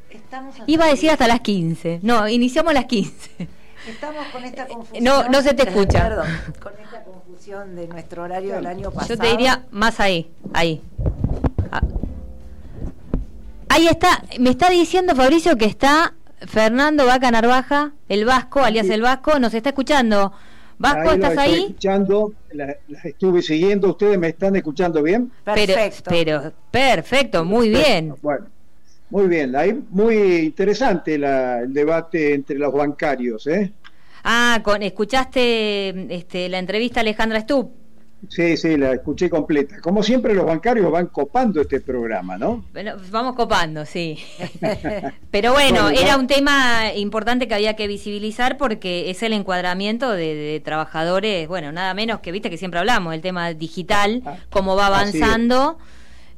[0.67, 1.99] Iba a decir hasta las 15.
[2.03, 3.47] No, iniciamos a las 15.
[3.87, 5.03] Estamos con esta confusión.
[5.03, 6.03] No, no se te escucha.
[6.03, 6.27] Perdón,
[6.61, 6.73] con
[7.41, 9.15] de nuestro horario del año pasado.
[9.15, 10.79] Yo te diría más ahí, ahí.
[11.71, 11.81] Ah.
[13.67, 16.13] Ahí está, me está diciendo Fabricio que está
[16.45, 20.31] Fernando Vaca Narvaja, el Vasco, alias el Vasco, nos está escuchando.
[20.77, 21.65] Vasco, ¿estás ahí?
[21.69, 22.75] escuchando, las
[23.05, 25.31] estuve siguiendo, ustedes me están escuchando bien.
[25.43, 26.11] Perfecto.
[26.11, 28.13] Pero, perfecto, muy bien.
[28.21, 28.45] Bueno,
[29.09, 33.73] muy bien, ahí muy interesante el debate entre los bancarios, ¿eh?
[34.23, 37.71] Ah, con, escuchaste este, la entrevista a Alejandra Stup.
[38.29, 39.81] Sí, sí, la escuché completa.
[39.81, 42.63] Como siempre, los bancarios van copando este programa, ¿no?
[42.71, 44.19] Bueno, vamos copando, sí.
[45.31, 50.61] Pero bueno, era un tema importante que había que visibilizar porque es el encuadramiento de,
[50.63, 54.85] trabajadores, bueno, nada menos que, viste que siempre hablamos, el tema digital, ah, cómo va
[54.87, 55.79] avanzando.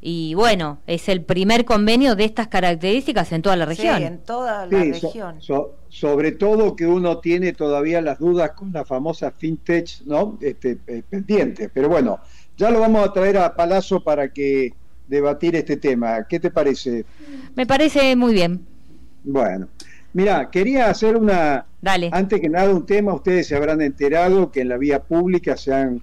[0.02, 3.98] y bueno, es el primer convenio de estas características en toda la región.
[3.98, 5.42] Sí, en toda la Sí, so- región.
[5.42, 10.40] so- sobre todo que uno tiene todavía las dudas con la famosa fintech, ¿no?
[10.42, 11.70] Este, eh, pendiente.
[11.72, 12.20] Pero bueno,
[12.58, 14.74] ya lo vamos a traer a Palazzo para que
[15.08, 16.26] debatir este tema.
[16.28, 17.06] ¿Qué te parece?
[17.56, 18.66] Me parece muy bien.
[19.24, 19.68] Bueno,
[20.14, 22.10] mira, quería hacer una, Dale.
[22.12, 25.76] antes que nada un tema, ustedes se habrán enterado que en la vía pública se
[25.76, 26.02] han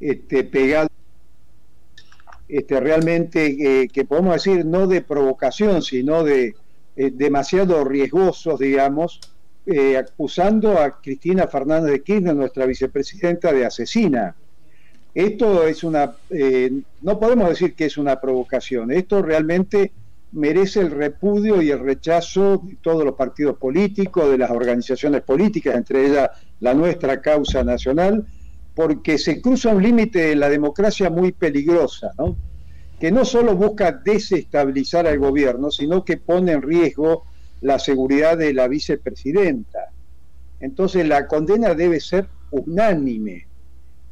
[0.00, 0.90] este, pegado
[2.46, 6.56] este, realmente, eh, que podemos decir, no de provocación, sino de
[6.96, 9.20] eh, demasiado riesgosos, digamos,
[9.66, 14.34] eh, acusando a Cristina Fernández de Kirchner, nuestra vicepresidenta, de asesina.
[15.14, 16.72] Esto es una, eh,
[17.02, 19.92] no podemos decir que es una provocación, esto realmente
[20.32, 25.74] merece el repudio y el rechazo de todos los partidos políticos, de las organizaciones políticas,
[25.74, 28.26] entre ellas la nuestra causa nacional,
[28.74, 32.36] porque se cruza un límite de la democracia muy peligrosa, ¿no?
[33.00, 37.24] Que no solo busca desestabilizar al gobierno, sino que pone en riesgo
[37.62, 39.78] la seguridad de la vicepresidenta.
[40.60, 43.48] Entonces la condena debe ser unánime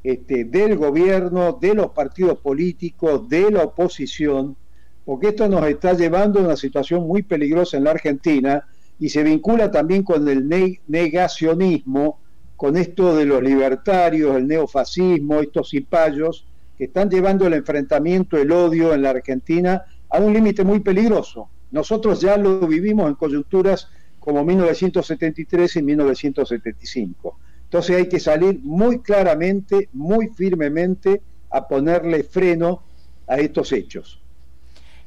[0.03, 4.57] este, del gobierno, de los partidos políticos, de la oposición,
[5.05, 8.65] porque esto nos está llevando a una situación muy peligrosa en la Argentina
[8.99, 12.21] y se vincula también con el ne- negacionismo,
[12.57, 16.49] con esto de los libertarios, el neofascismo, estos cipayos
[16.79, 21.51] que están llevando el enfrentamiento, el odio en la Argentina a un límite muy peligroso.
[21.73, 23.89] Nosotros ya lo vivimos en coyunturas
[24.21, 27.39] como 1973 y 1975.
[27.65, 32.83] Entonces hay que salir muy claramente, muy firmemente a ponerle freno
[33.27, 34.23] a estos hechos.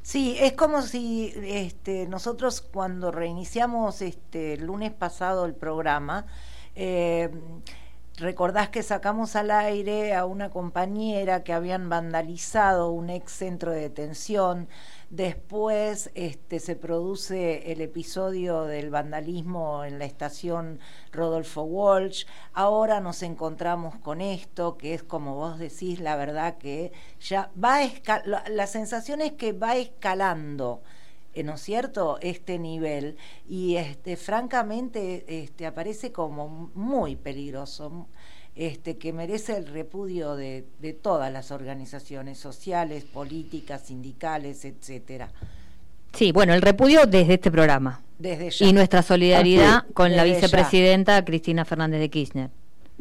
[0.02, 6.26] Sí, es como si este, nosotros cuando reiniciamos este, el lunes pasado el programa,
[6.74, 7.30] eh,
[8.22, 13.80] recordás que sacamos al aire a una compañera que habían vandalizado un ex centro de
[13.80, 14.68] detención.
[15.10, 20.80] Después este, se produce el episodio del vandalismo en la estación
[21.10, 22.24] Rodolfo Walsh.
[22.54, 27.80] Ahora nos encontramos con esto, que es como vos decís, la verdad que ya va
[28.24, 30.82] la, la sensación es que va escalando.
[31.34, 32.18] Eh, ¿No es cierto?
[32.20, 33.16] Este nivel.
[33.48, 38.06] Y este, francamente, este, aparece como muy peligroso
[38.54, 45.30] este, que merece el repudio de, de todas las organizaciones sociales, políticas, sindicales, etcétera.
[46.12, 48.02] Sí, bueno, el repudio desde este programa.
[48.18, 48.66] Desde ya.
[48.66, 50.34] Y nuestra solidaridad con la ya.
[50.34, 52.50] vicepresidenta Cristina Fernández de Kirchner.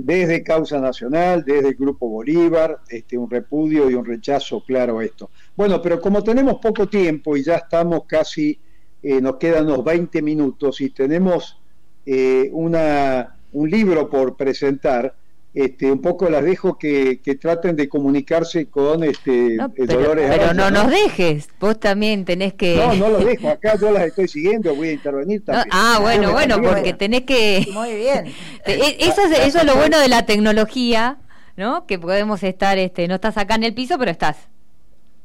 [0.04, 5.06] Desde Causa Nacional, desde el Grupo Bolívar, este, un repudio y un rechazo claro a
[5.06, 5.30] esto.
[5.56, 8.60] Bueno, pero como tenemos poco tiempo y ya estamos casi,
[9.04, 11.62] eh, nos quedan unos 20 minutos y tenemos
[12.04, 15.14] eh, una, un libro por presentar,
[15.54, 20.30] este, un poco las dejo que, que traten de comunicarse con este, No, pero Dolores
[20.30, 22.76] pero Araya, no nos dejes, vos también tenés que...
[22.78, 25.68] No, no lo dejo, acá yo las estoy siguiendo, voy a intervenir No, también.
[25.72, 26.74] ah, bueno, bueno, también.
[26.74, 27.68] porque tenés que...
[27.74, 28.26] Muy bien.
[28.66, 31.18] Eh, Eso es, eso es lo bueno de la tecnología,
[31.58, 31.86] ¿no?
[31.88, 34.51] Que podemos estar, este, no estás acá en el piso, pero estás.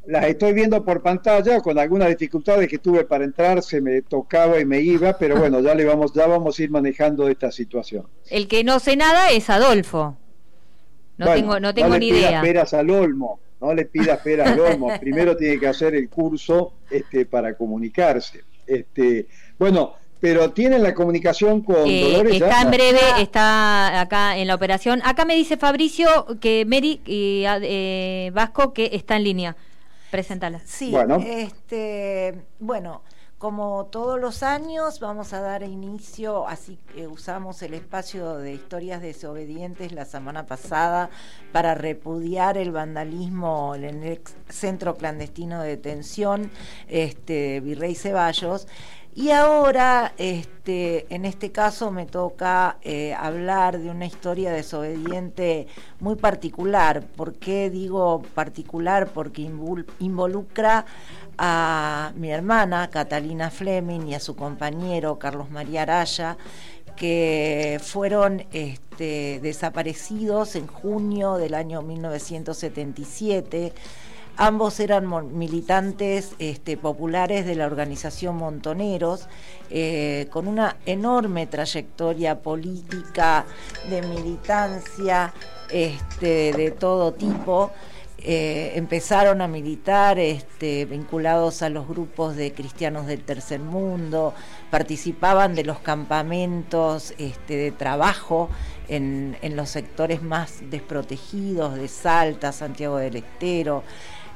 [0.07, 4.61] Las estoy viendo por pantalla con algunas dificultades que tuve para entrar, se me tocaba
[4.61, 8.07] y me iba, pero bueno, ya le vamos, ya vamos a ir manejando esta situación.
[8.29, 10.17] El que no sé nada es Adolfo.
[11.19, 12.41] No Bueno, tengo, no tengo le ni pidas idea.
[12.43, 14.93] peras al olmo, no le pidas peras al olmo.
[15.01, 18.45] Primero tiene que hacer el curso este, para comunicarse.
[18.67, 19.27] Este,
[19.59, 22.35] bueno, pero tienen la comunicación con Eh, Dolores.
[22.35, 25.01] está en breve, está acá en la operación.
[25.05, 26.07] Acá me dice Fabricio
[26.41, 29.57] que Mary y eh, Vasco que está en línea.
[30.11, 30.61] Presentala.
[30.65, 31.19] Sí, Bueno.
[31.25, 33.03] este, bueno,
[33.39, 39.03] como todos los años vamos a dar inicio, así que usamos el espacio de historias
[39.03, 41.11] desobedientes la semana pasada
[41.53, 46.51] para repudiar el vandalismo en el ex centro clandestino de detención,
[46.89, 48.69] este, Virrey Ceballos.
[49.17, 55.69] Y ahora, este, en este caso, me toca eh, hablar de una historia desobediente
[56.01, 57.03] muy particular.
[57.03, 59.09] ¿Por qué digo particular?
[59.09, 59.41] Porque
[60.01, 60.85] involucra
[61.39, 66.37] a mi hermana Catalina Fleming y a su compañero Carlos María Araya,
[66.95, 73.73] que fueron este, desaparecidos en junio del año 1977.
[74.39, 79.29] Ambos eran militantes este, populares de la organización Montoneros,
[79.71, 83.47] eh, con una enorme trayectoria política,
[83.89, 85.33] de militancia
[85.71, 87.71] este, de todo tipo.
[88.19, 94.35] Eh, empezaron a militar este, vinculados a los grupos de cristianos del tercer mundo,
[94.71, 97.15] participaban de los campamentos
[97.49, 98.51] de trabajo
[98.89, 103.85] en los sectores más desprotegidos de Salta, Santiago del Estero,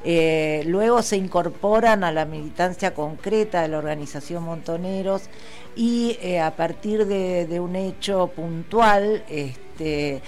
[0.05, 5.24] Eh, luego se incorporan a la militancia concreta de la organización Montoneros
[5.76, 10.22] y eh, a partir de, un hecho puntual, este,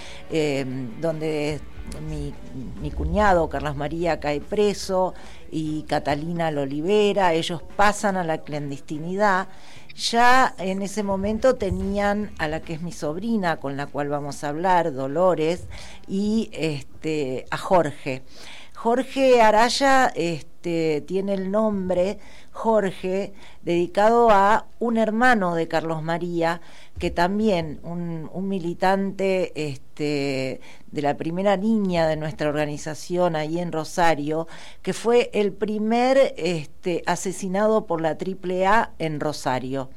[1.00, 1.60] donde
[2.08, 2.34] mi,
[2.80, 5.14] mi, cuñado Carlos María cae preso
[5.50, 9.48] y Catalina lo libera, ellos pasan a la clandestinidad
[9.94, 14.42] ya en ese momento tenían a la que es mi sobrina, con la cual vamos
[14.42, 15.64] a hablar, Dolores,
[16.08, 18.22] y este, a Jorge.
[18.82, 22.18] Jorge Araya este, tiene el nombre
[22.50, 26.60] Jorge dedicado a un hermano de Carlos María,
[26.98, 30.60] que también un, militante este,
[30.90, 34.48] de la primera línea de nuestra organización ahí en Rosario,
[34.82, 39.90] que fue el primer este, asesinado por la AAA en Rosario.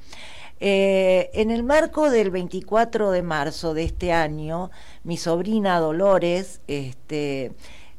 [0.59, 4.69] Eh, en el marco del 24 de marzo de este año,
[5.03, 7.51] mi sobrina Dolores este,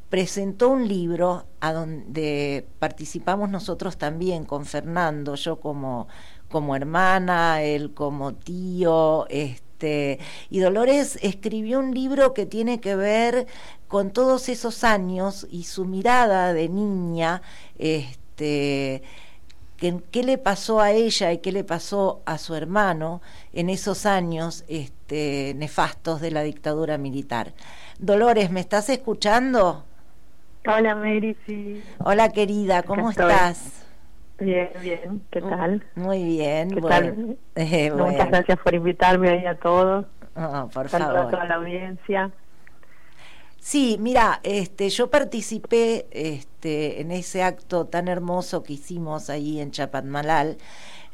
[0.09, 6.09] presentó un libro a donde participamos nosotros también con Fernando, yo como,
[6.49, 13.47] como hermana, él como tío, este, y Dolores escribió un libro que tiene que ver
[13.89, 17.43] con todos esos años y su mirada de niña,
[17.79, 19.03] este,
[19.77, 23.21] qué le pasó a ella y qué le pasó a su hermano
[23.53, 27.55] en esos años este, nefastos de la dictadura militar.
[27.99, 29.85] Dolores, ¿me estás escuchando?
[30.67, 31.83] Hola Mary, sí.
[31.99, 33.85] Hola querida, ¿cómo estás?
[34.39, 35.83] Bien, bien, ¿qué tal?
[35.95, 37.39] Muy bien, ¿Qué tal?
[37.55, 40.07] Eh, Muchas gracias por invitarme ahí a todos.
[40.35, 41.17] Oh, por favor.
[41.17, 42.31] A toda la audiencia.
[43.59, 49.71] Sí, mira, este, yo participé este, en ese acto tan hermoso que hicimos ahí en
[49.71, 50.59] Chapadmalal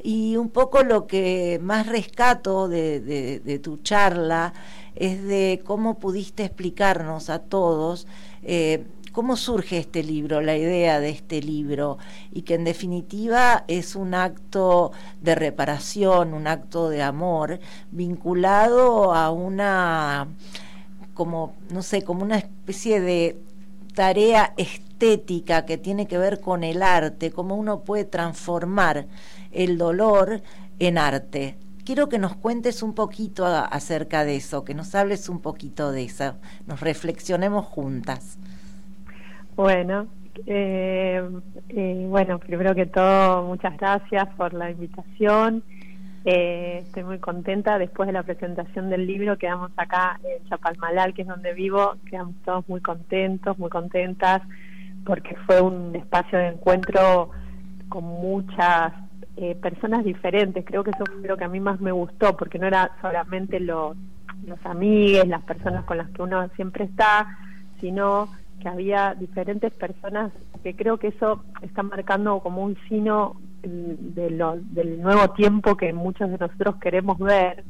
[0.03, 4.53] y un poco lo que más rescato de, de tu charla
[4.95, 8.07] es de cómo pudiste explicarnos a todos
[8.43, 11.99] eh, ¿Cómo surge este libro, la idea de este libro?
[12.31, 14.91] Y que en definitiva es un acto
[15.21, 17.59] de reparación, un acto de amor,
[17.91, 20.29] vinculado a una,
[21.13, 23.37] como, no sé, como una especie de
[23.93, 29.05] tarea estética que tiene que ver con el arte, cómo uno puede transformar
[29.51, 30.41] el dolor
[30.79, 31.55] en arte.
[31.85, 36.05] Quiero que nos cuentes un poquito acerca de eso, que nos hables un poquito de
[36.05, 36.33] eso,
[36.65, 38.39] nos reflexionemos juntas.
[39.55, 40.07] Bueno,
[40.47, 41.21] eh,
[41.69, 45.63] eh, bueno, primero que todo, muchas gracias por la invitación.
[46.25, 47.77] Eh, estoy muy contenta.
[47.77, 52.35] Después de la presentación del libro, quedamos acá en Chapalmalal, que es donde vivo, quedamos
[52.45, 54.41] todos muy contentos, muy contentas,
[55.05, 57.29] porque fue un espacio de encuentro
[57.89, 58.93] con muchas
[59.37, 60.65] eh, personas diferentes.
[60.65, 63.59] Creo que eso fue lo que a mí más me gustó, porque no era solamente
[63.59, 63.95] los,
[64.47, 67.37] los amigos, las personas con las que uno siempre está,
[67.79, 68.29] sino
[68.63, 70.31] que había diferentes personas,
[70.63, 75.75] que creo que eso está marcando como un signo mm, de lo, del nuevo tiempo
[75.75, 77.65] que muchos de nosotros queremos ver,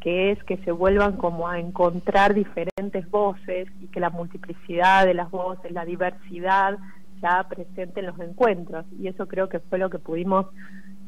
[0.00, 5.12] que es que se vuelvan como a encontrar diferentes voces y que la multiplicidad de
[5.12, 6.78] las voces, la diversidad
[7.20, 8.86] ya presente en los encuentros.
[8.98, 10.46] Y eso creo que fue lo que pudimos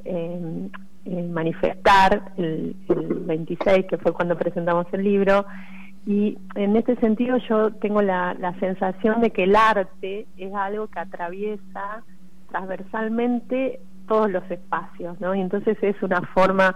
[0.05, 0.69] eh,
[1.07, 5.47] eh, manifestar el, el 26, que fue cuando presentamos el libro,
[6.05, 10.99] y en este sentido yo tengo la, sensación de que el arte es algo que
[10.99, 12.03] atraviesa
[12.51, 15.35] transversalmente todos los espacios, ¿no?
[15.35, 16.75] Y entonces es una forma,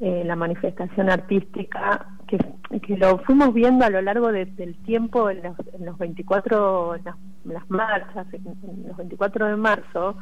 [0.00, 2.38] eh, la manifestación artística, que,
[2.80, 7.16] que, lo fuimos viendo a lo largo del tiempo en los, en los 24, las,
[7.44, 10.16] las marchas, en los 24 de marzo,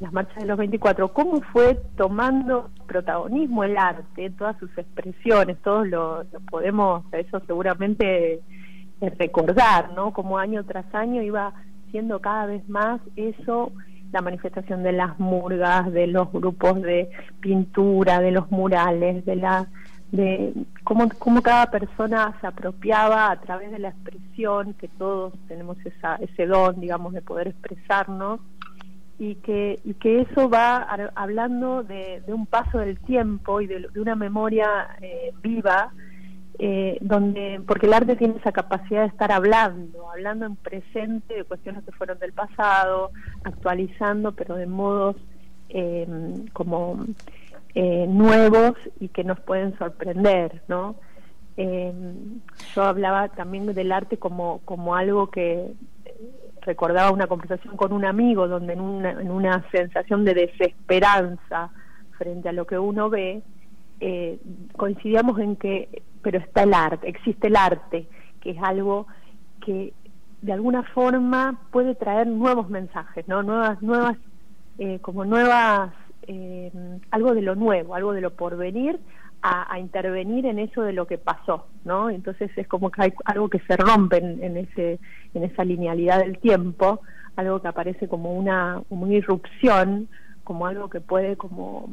[0.00, 5.86] las marchas de los 24, cómo fue tomando protagonismo el arte, todas sus expresiones, todos
[5.88, 8.40] lo, podemos, eso seguramente
[9.00, 10.12] eh, recordar, ¿no?
[10.12, 11.52] Como año tras año iba
[11.90, 13.72] siendo cada vez más eso
[14.12, 19.68] la manifestación de las murgas, de los grupos de pintura, de los murales, de la
[20.12, 20.52] de
[20.84, 26.14] cómo, cómo cada persona se apropiaba a través de la expresión, que todos tenemos esa,
[26.16, 28.38] ese don, digamos, de poder expresarnos,
[29.18, 30.82] y que, y que eso va
[31.14, 35.92] hablando de, un paso del tiempo y de, una memoria eh, viva,
[36.58, 41.44] eh, donde porque el arte tiene esa capacidad de estar hablando, hablando en presente de
[41.44, 43.10] cuestiones que fueron del pasado,
[43.44, 45.16] actualizando, pero de modos
[45.68, 46.06] eh,
[46.52, 47.04] como
[47.74, 50.94] nuevos y que nos pueden sorprender, ¿no?
[51.56, 55.72] yo hablaba también del arte como, como algo que
[56.64, 61.70] recordaba una conversación con un amigo donde en una, en una sensación de desesperanza
[62.18, 63.42] frente a lo que uno ve,
[64.00, 64.38] eh,
[64.76, 68.08] coincidíamos en que, pero está el arte, existe el arte,
[68.40, 69.06] que es algo
[69.64, 69.92] que
[70.42, 73.42] de alguna forma puede traer nuevos mensajes, ¿no?
[73.42, 74.16] Nuevas, nuevas,
[74.78, 75.92] eh, como nuevas,
[76.26, 76.70] eh,
[77.10, 78.98] algo de lo nuevo, algo de lo porvenir,
[79.46, 82.08] a, a, intervenir en eso de lo que pasó, ¿no?
[82.08, 84.98] Entonces es como que hay algo que se rompe en, en ese,
[85.34, 87.02] en esa linealidad del tiempo,
[87.36, 90.08] algo que aparece como una, como una irrupción,
[90.44, 91.90] como algo que puede como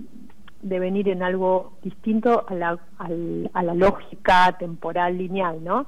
[0.62, 5.88] devenir en algo distinto a la, a la lógica temporal lineal, ¿no?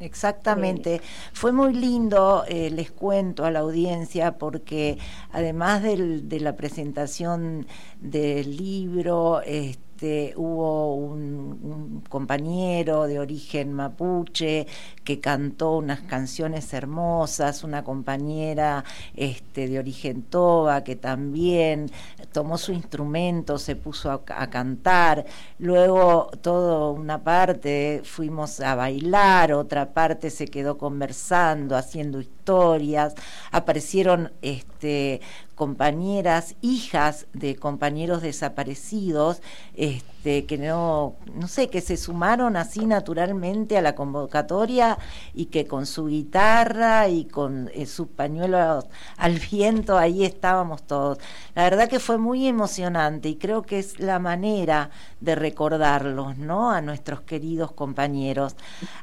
[0.00, 1.00] Exactamente.
[1.32, 4.98] Fue muy lindo, eh, les cuento a la audiencia, porque
[5.30, 7.66] además del, de la presentación
[8.00, 14.66] del libro, este, este, hubo un, compañero de origen mapuche
[15.04, 18.84] que cantó unas canciones hermosas, una compañera
[19.14, 21.90] este, de origen toba que también
[22.32, 25.24] tomó su instrumento, se puso a, cantar,
[25.58, 33.14] luego toda una parte fuimos a bailar, otra parte se quedó conversando, haciendo historias,
[33.52, 35.20] aparecieron este,
[35.54, 39.42] compañeras, hijas de compañeros desaparecidos,
[39.74, 44.98] este, que no, no sé, que se sumaron así naturalmente a la convocatoria
[45.34, 48.86] y que con su guitarra y con eh, sus pañuelos
[49.16, 51.18] al viento ahí estábamos todos.
[51.54, 54.90] La verdad que fue muy emocionante y creo que es la manera
[55.20, 56.70] de recordarlos, ¿no?
[56.70, 58.56] A nuestros queridos compañeros.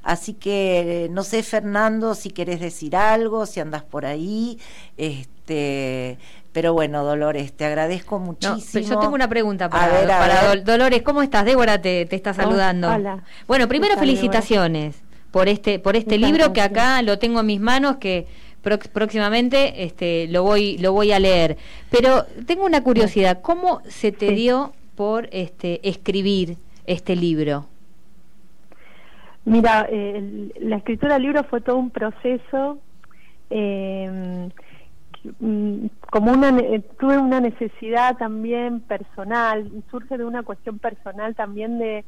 [0.04, 4.60] Así que, no sé, Fernando, si querés decir algo, si andas por ahí,
[4.98, 6.18] este
[6.52, 8.86] pero bueno, Dolores, te agradezco muchísimo.
[8.86, 11.02] yo tengo una pregunta para, Dolores.
[11.04, 11.46] ¿Cómo estás?
[11.46, 12.92] Débora te, te está saludando.
[12.92, 13.24] hola.
[13.48, 17.98] Bueno, primero felicitaciones por este por este libro que acá lo tengo en mis manos
[17.98, 18.26] que
[18.62, 21.58] próximamente este lo voy lo voy a leer.
[21.90, 27.68] Pero tengo una curiosidad, ¿cómo se te dio por este escribir este libro?
[29.46, 32.78] Mira, eh, la escritura del libro fue todo un proceso
[33.50, 34.50] eh,
[36.10, 42.06] como una eh, tuve una necesidad también personal surge de una cuestión personal también de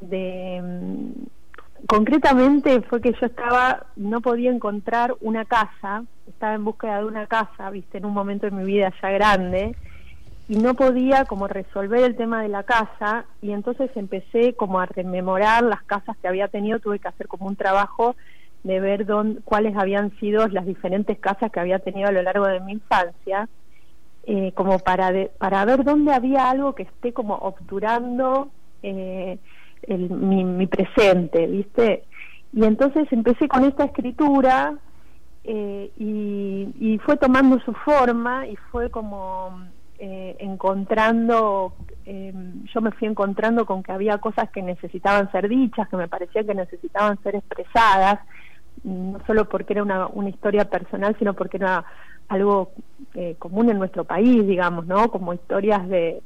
[0.00, 6.98] de mm, concretamente fue que yo estaba no podía encontrar una casa estaba en búsqueda
[6.98, 9.74] de una casa viste en un momento de mi vida ya grande
[10.48, 14.86] y no podía como resolver el tema de la casa y entonces empecé como a
[14.86, 18.16] rememorar las casas que había tenido tuve que hacer como un trabajo
[18.64, 22.46] de ver dónde, cuáles habían sido las diferentes casas que había tenido a lo largo
[22.46, 23.48] de mi infancia,
[24.24, 28.50] eh, como para, para ver dónde había algo que esté como obturando
[28.82, 29.38] eh,
[29.82, 32.04] el, mi, mi, presente, ¿viste?
[32.52, 34.74] Y entonces empecé con esta escritura
[35.42, 39.60] eh, y, y, fue tomando su forma y fue como
[40.04, 46.08] encontrando, yo me fui encontrando con que había cosas que necesitaban ser dichas, que me
[46.08, 48.18] parecía que necesitaban ser expresadas
[48.84, 51.84] no solo porque era una, una historia personal, sino porque era
[52.28, 52.72] algo
[53.14, 55.10] eh, común en nuestro país, digamos, ¿no?
[55.10, 56.22] Como historias de,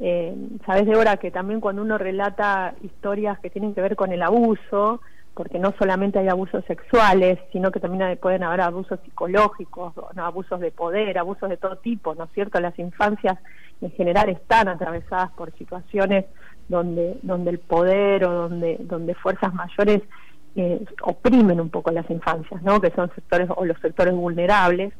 [0.00, 0.34] eh,
[0.66, 5.00] sabes, Débora, que también cuando uno relata historias que tienen que ver con el abuso,
[5.34, 10.24] porque no solamente hay abusos sexuales, sino que también pueden haber abusos psicológicos, ¿no?
[10.24, 12.60] abusos de poder, abusos de todo tipo, ¿no es cierto?
[12.60, 13.38] Las infancias
[13.80, 16.26] en general están atravesadas por situaciones
[16.68, 20.02] donde, donde el poder o donde, donde fuerzas mayores
[20.56, 22.80] eh, oprimen un poco las infancias, ¿no?
[22.80, 24.92] que son sectores o los sectores vulnerables.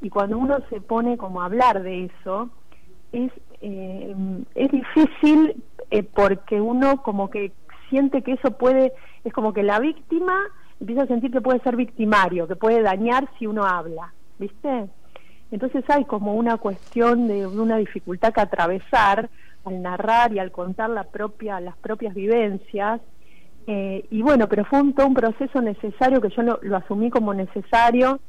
[0.00, 2.50] Y cuando uno se pone como a hablar de eso,
[3.12, 3.30] es,
[3.60, 4.14] eh,
[4.54, 7.52] es difícil eh, porque uno como que
[7.88, 8.92] siente que eso puede,
[9.24, 10.38] es como que la víctima
[10.80, 14.88] empieza a sentir que puede ser victimario, que puede dañar si uno habla, ¿viste?
[15.50, 19.28] Entonces hay como una cuestión de una dificultad que atravesar
[19.64, 23.00] al narrar y al contar la propia, las propias vivencias
[23.66, 27.34] eh, y bueno, pero fue un, todo un proceso necesario que yo lo, asumí como
[27.34, 28.20] necesario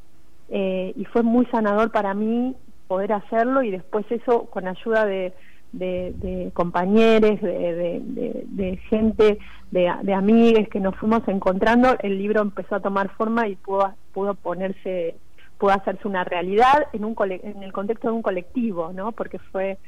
[0.49, 2.55] eh, y fue muy sanador para mí
[2.87, 5.33] poder hacerlo y después eso con ayuda de,
[5.71, 8.01] de, compañeros, de,
[8.45, 9.39] de, gente,
[9.71, 13.93] de, de amigues que nos fuimos encontrando, el libro empezó a tomar forma y pudo,
[14.13, 15.15] pudo ponerse,
[15.57, 19.11] pudo hacerse una realidad en, un, en el contexto de un colectivo, ¿no?
[19.13, 19.79] Porque fue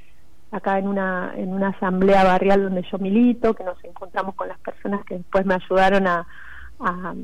[0.52, 4.60] acá en una, en una asamblea barrial donde yo milito, que nos encontramos con las
[4.60, 6.26] personas que después me ayudaron a,
[6.80, 7.16] a,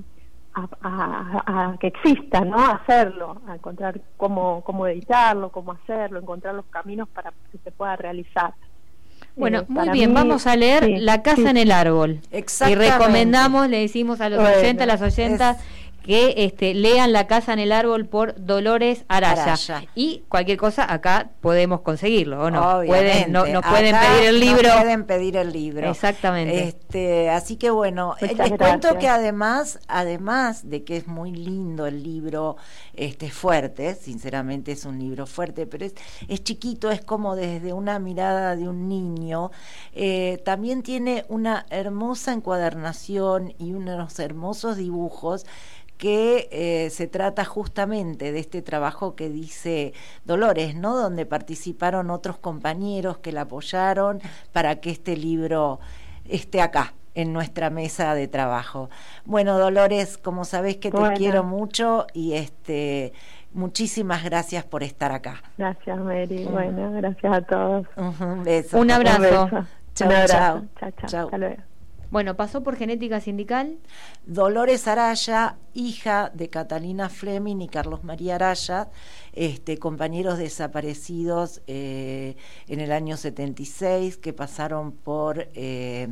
[0.84, 2.57] a, que exista, ¿no?
[2.57, 7.72] A hacerlo, a encontrar cómo, cómo editarlo, cómo hacerlo, encontrar los caminos para que se
[7.72, 8.53] pueda realizar.
[9.36, 12.19] Bueno, eh, muy bien, vamos a leer La casa en el árbol.
[12.32, 15.63] Y recomendamos, le decimos a los oyentes, a las oyentas,
[16.04, 19.56] que este, lean La Casa en el Árbol por Dolores Araya.
[19.95, 22.82] Y cualquier cosa acá podemos conseguirlo, ¿o no?
[22.86, 24.70] Pueden, no nos pueden pedir el libro.
[24.74, 25.89] pueden pedir el libro.
[25.89, 26.64] Exactamente.
[26.64, 31.86] Este, así que bueno, eh, les cuento que además, además de que es muy lindo
[31.86, 32.58] el libro,
[32.95, 35.93] este fuerte, sinceramente es un libro fuerte, pero es,
[36.28, 39.52] es chiquito, es como desde una mirada de un niño.
[39.93, 45.45] Eh, también tiene una hermosa encuadernación y unos hermosos dibujos
[46.02, 49.93] que eh, se trata justamente de este trabajo que dice
[50.26, 50.97] Dolores, ¿no?
[50.97, 54.20] Donde participaron otros compañeros que la apoyaron
[54.52, 55.80] para que este libro
[56.26, 58.89] esté acá en nuestra mesa de trabajo.
[59.26, 63.14] Bueno, Dolores, como sabés que te quiero mucho y este
[63.54, 65.43] muchísimas gracias por estar acá.
[65.60, 66.45] Gracias, Mary.
[66.45, 67.86] Bueno, gracias a todos.
[67.95, 68.80] Un, beso.
[68.80, 69.49] Un abrazo.
[69.93, 70.64] Chao, chao.
[70.80, 71.26] Chao, chao.
[71.26, 71.70] Hasta luego.
[72.12, 73.80] Bueno, pasó por genética sindical.
[74.26, 78.89] Dolores Araya, hija de Catalina Fleming y Carlos María Araya,
[79.32, 82.36] este, compañeros desaparecidos eh,
[82.68, 86.09] en el año 76 que pasaron por eh,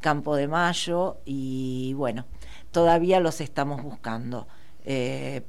[0.00, 2.26] Campo de Mayo y bueno,
[2.72, 4.48] todavía los estamos buscando.
[4.84, 5.42] Eh,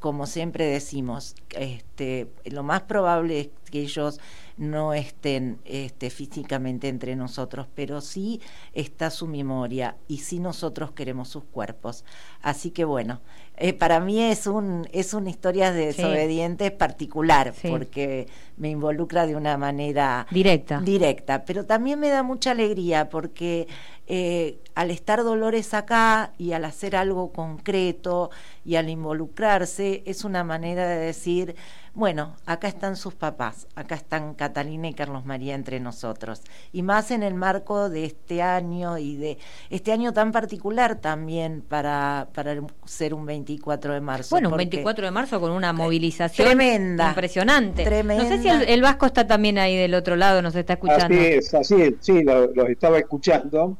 [0.00, 4.18] como siempre decimos, este, lo más probable es que ellos
[4.56, 8.40] no estén este, físicamente entre nosotros, pero sí
[8.72, 12.04] está su memoria y sí nosotros queremos sus cuerpos.
[12.42, 13.20] Así que bueno,
[13.56, 18.26] eh, para mí es un es una historia de desobedientes particular porque
[18.56, 20.80] me involucra de una manera directa.
[20.80, 23.68] Directa, pero también me da mucha alegría porque
[24.06, 28.30] eh, al estar Dolores acá y al hacer algo concreto
[28.64, 31.54] y al involucrarse es una manera de decir
[31.94, 36.40] bueno, acá están sus papás, acá están Catalina y Carlos María entre nosotros.
[36.72, 39.36] Y más en el marco de este año y de
[39.68, 44.34] este año tan particular también para, para ser un 24 de marzo.
[44.34, 47.84] Bueno, un 24 de marzo con una movilización tremenda, impresionante.
[47.84, 48.22] Tremenda.
[48.22, 51.04] No sé si el, Vasco está también ahí del otro lado, nos está escuchando.
[51.04, 53.76] Así es, así es, sí, los estaba escuchando.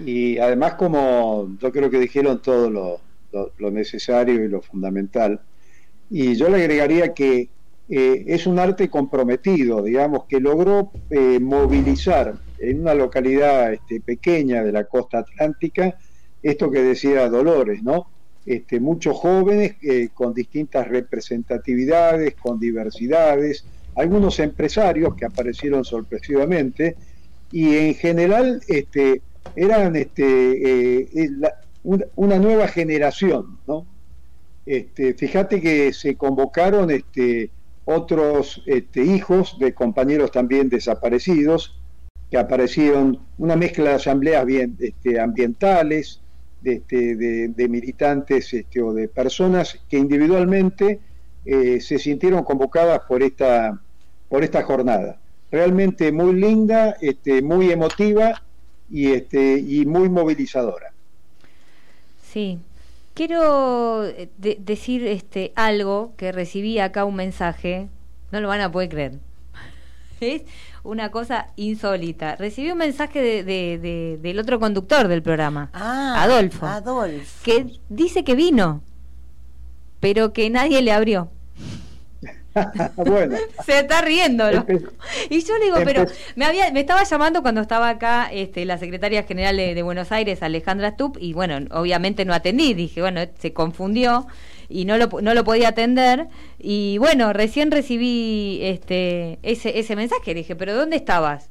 [0.00, 5.38] Y además, como yo creo que dijeron todo lo necesario y lo fundamental,
[6.14, 7.48] y yo le agregaría que
[7.88, 14.62] eh, es un arte comprometido, digamos, que logró eh, movilizar en una localidad este, pequeña
[14.62, 15.96] de la costa atlántica
[16.42, 18.08] esto que decía Dolores, ¿no?
[18.44, 26.96] Este, muchos jóvenes eh, con distintas representatividades, con diversidades, algunos empresarios que aparecieron sorpresivamente
[27.50, 29.22] y en general este,
[29.56, 31.40] eran este,
[32.16, 33.91] una nueva generación, ¿no?
[34.64, 37.50] Este, fíjate que se convocaron este,
[37.84, 41.80] otros este, hijos de compañeros también desaparecidos,
[42.30, 46.20] que aparecieron una mezcla de asambleas bien, este, ambientales,
[46.62, 47.16] de, este,
[47.48, 51.00] de, militantes este, o de personas que individualmente
[51.44, 53.80] eh, se sintieron convocadas por esta,
[54.28, 55.18] por esta jornada.
[55.50, 58.42] Realmente muy linda, este, muy emotiva
[58.88, 60.92] y, y muy movilizadora.
[62.32, 62.58] Sí,
[63.14, 67.88] Quiero eh, decir este algo que recibí acá un mensaje,
[68.30, 69.18] no lo van a poder creer.
[70.20, 70.42] Es
[70.84, 72.36] una cosa insólita.
[72.36, 78.34] Recibí un mensaje de, del otro conductor del programa, ah, Adolfo, Adolfo, que dice que
[78.34, 78.82] vino,
[80.00, 81.30] pero que nadie le abrió.
[82.96, 83.36] bueno.
[83.64, 84.50] Se está riendo.
[85.30, 88.78] Y yo le digo, pero me había, me estaba llamando cuando estaba acá este, la
[88.78, 93.52] secretaria general de, Buenos Aires, Alejandra Stup, y bueno, obviamente no atendí, dije, bueno, se
[93.52, 94.26] confundió
[94.68, 96.28] y no lo, no lo podía atender.
[96.58, 101.50] Y bueno, recién recibí este ese, ese mensaje, dije, pero ¿dónde estabas?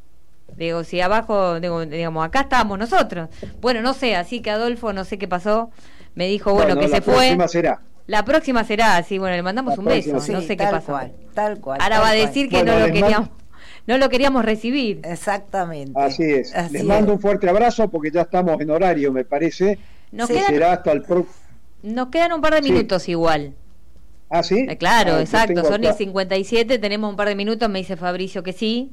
[0.58, 3.30] Digo, si abajo, digo, digamos, acá estábamos nosotros.
[3.62, 5.72] Bueno, no sé, así que Adolfo, no sé qué pasó,
[6.14, 7.38] me dijo, bueno, que se fue.
[7.48, 7.82] Será.
[8.12, 11.00] La próxima será así, bueno, le mandamos un beso, no sé qué pasó.
[11.34, 11.80] tal cual.
[11.82, 13.30] Ahora va a decir que no lo queríamos.
[13.88, 15.00] No lo queríamos recibir.
[15.04, 15.94] Exactamente.
[15.96, 16.54] Así es.
[16.72, 19.80] Les mando un fuerte abrazo porque ya estamos en horario, me parece.
[20.12, 21.04] Nos quedan, será hasta el
[21.84, 23.54] Nos quedan un par de minutos igual.
[24.30, 24.66] Ah, sí.
[24.70, 25.64] Eh, claro, ah, exacto.
[25.64, 28.92] Son y 57, tenemos un par de minutos, me dice Fabricio que sí.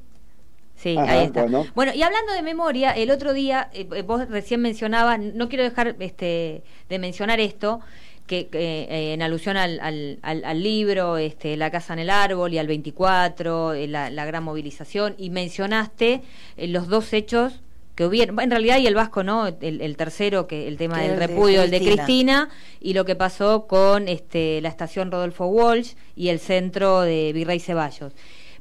[0.77, 1.45] Sí, ahí está.
[1.75, 1.93] Bueno.
[1.93, 6.63] y hablando de memoria, el otro día, eh, vos recién mencionabas, no quiero dejar este,
[6.89, 7.81] de mencionar esto,
[8.29, 9.81] que eh, en alusión al,
[10.23, 15.17] al, libro, este, La Casa en el Árbol y al 24, eh, la, gran movilización,
[15.19, 16.23] y mencionaste
[16.57, 17.61] eh, los dos hechos
[17.97, 19.49] que hubieron, en realidad y el Vasco, ¿no?
[19.49, 22.49] El, tercero, que el tema del repudio, el de Cristina,
[22.81, 27.59] y lo que pasó con este, la estación Rodolfo Walsh y el centro de Virrey
[27.59, 28.13] Ceballos.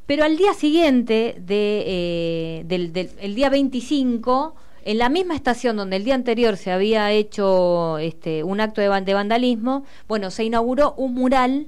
[0.08, 4.56] Pero al día siguiente, de, del, del el día 25,
[4.88, 9.02] en la misma estación donde el día anterior se había hecho este, un acto de,
[9.02, 11.68] de vandalismo, bueno, se inauguró un mural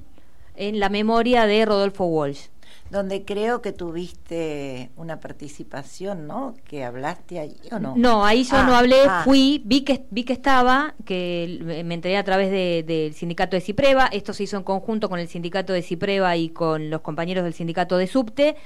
[0.56, 2.46] en la memoria de Rodolfo Walsh
[2.90, 6.56] donde creo que tuviste una participación, ¿no?
[6.64, 7.94] Que hablaste ahí o no.
[7.96, 9.20] No, ahí yo no ah, hablé, ah.
[9.22, 14.06] fui, vi que vi que estaba, que me enteré a través del sindicato de Cipreva,
[14.06, 17.54] esto se hizo en conjunto con el sindicato de Cipreva y con los compañeros del
[17.54, 18.56] sindicato de Subte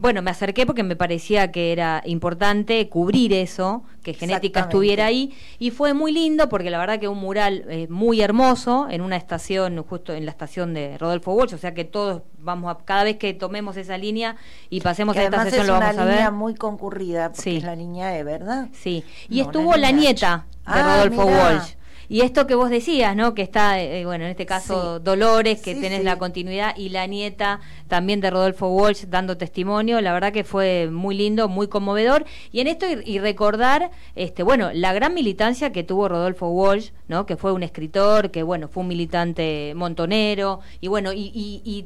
[0.00, 5.36] bueno, me acerqué porque me parecía que era importante cubrir eso, que genética estuviera ahí,
[5.58, 9.16] y fue muy lindo porque la verdad que un mural eh, muy hermoso en una
[9.16, 13.04] estación, justo en la estación de Rodolfo Walsh, o sea que todos vamos a, cada
[13.04, 14.36] vez que tomemos esa línea
[14.70, 15.98] y pasemos a esta sesión lo vamos a ver.
[15.98, 18.68] Es una línea muy concurrida, porque es la línea E, ¿verdad?
[18.72, 21.74] Sí, y estuvo la, nieta de ah, Rodolfo Walsh
[22.10, 23.34] y esto que vos decías, ¿no?
[23.34, 27.60] Que está, eh, bueno, en este caso Dolores, que tenés la continuidad, y la nieta
[27.86, 32.24] también de Rodolfo Walsh dando testimonio, la verdad que fue muy lindo, muy conmovedor.
[32.50, 37.26] Y en esto, y, recordar, este, bueno, la gran militancia que tuvo Rodolfo Walsh, ¿no?
[37.26, 41.84] Que fue un escritor, que, bueno, fue un militante montonero, y bueno, y, y,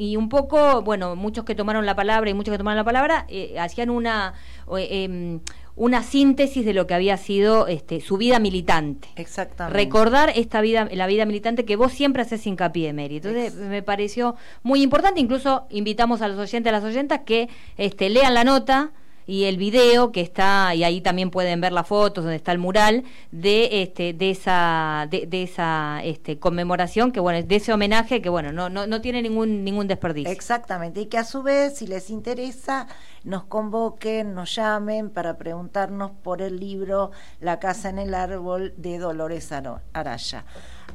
[0.00, 3.24] y un poco, bueno, muchos que tomaron la palabra y muchos que tomaron la palabra,
[3.28, 4.34] eh, hacían una...
[4.76, 5.38] Eh,
[5.76, 9.08] una síntesis de lo que había sido este, su vida militante.
[9.16, 9.76] Exactamente.
[9.76, 13.16] Recordar esta vida, la vida militante que vos siempre haces hincapié, Mary.
[13.16, 15.20] Entonces me pareció muy importante.
[15.20, 18.92] Incluso invitamos a los oyentes, a las oyentas que este, lean la nota
[19.26, 22.58] y el video que está y ahí también pueden ver las fotos donde está el
[22.58, 28.28] mural de este de esa de, esa este conmemoración que bueno de ese homenaje que
[28.28, 30.30] bueno no no, no tiene ningún ningún desperdicio.
[30.30, 32.86] Exactamente y que a su vez si les interesa
[33.24, 37.10] nos convoquen nos llamen para preguntarnos por el libro
[37.40, 39.50] La casa en el árbol de Dolores
[39.92, 40.44] Araya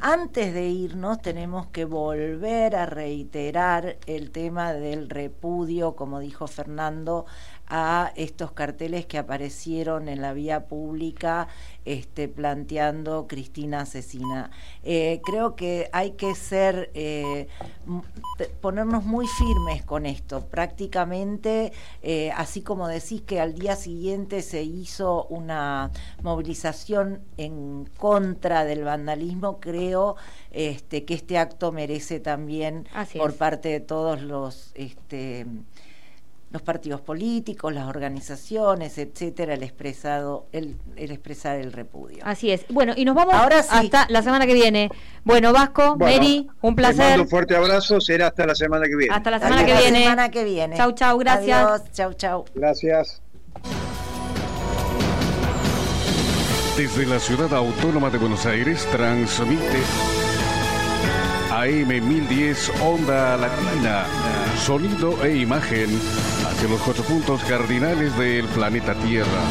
[0.01, 7.25] antes de irnos tenemos que volver a reiterar el tema del repudio, como dijo Fernando,
[7.69, 11.47] a estos carteles que aparecieron en la vía pública
[11.85, 14.51] este, planteando Cristina asesina.
[14.83, 17.47] Eh, creo que hay que ser, eh,
[18.61, 20.45] ponernos muy firmes con esto.
[20.45, 21.71] Prácticamente,
[22.01, 25.91] eh, así como decís que al día siguiente se hizo una
[26.21, 29.88] movilización en contra del vandalismo, creo
[30.51, 32.87] este, que este acto merece también
[33.17, 34.71] por parte de todos los...
[34.75, 35.45] Este,
[36.51, 42.19] los partidos políticos, las organizaciones, etcétera, el expresado, el, el, expresar el repudio.
[42.23, 42.65] Así es.
[42.69, 44.89] Bueno, y nos vamos Ahora hasta la semana que viene.
[45.23, 47.19] Bueno, Vasco, Mary, un placer.
[47.19, 49.13] un fuerte abrazo, será hasta la semana que viene.
[49.13, 49.91] Hasta la semana, que, viene.
[49.91, 50.75] La semana que viene.
[50.75, 51.65] Chau, chau, gracias.
[51.65, 52.45] Adiós, chau, chau.
[52.55, 53.21] Gracias.
[56.79, 59.81] Desde la ciudad autónoma de Buenos Aires transmite
[61.51, 64.05] AM 1010 Onda Latina,
[64.65, 65.89] sonido e imagen
[66.47, 69.41] hacia los cuatro puntos cardinales del planeta Tierra.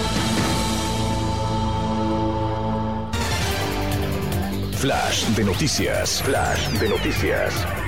[4.78, 6.22] Flash de noticias.
[6.22, 7.87] Flash de noticias.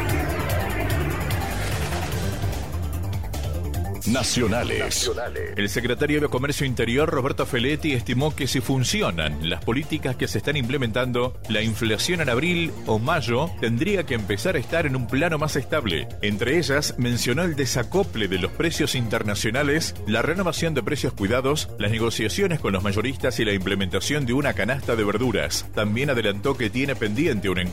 [4.06, 5.10] Nacionales.
[5.56, 10.38] El secretario de Comercio Interior, Roberto Feletti, estimó que si funcionan las políticas que se
[10.38, 15.06] están implementando, la inflación en abril o mayo tendría que empezar a estar en un
[15.06, 16.08] plano más estable.
[16.22, 21.90] Entre ellas, mencionó el desacople de los precios internacionales, la renovación de precios cuidados, las
[21.90, 25.66] negociaciones con los mayoristas y la implementación de una canasta de verduras.
[25.74, 27.58] También adelantó que tiene pendiente un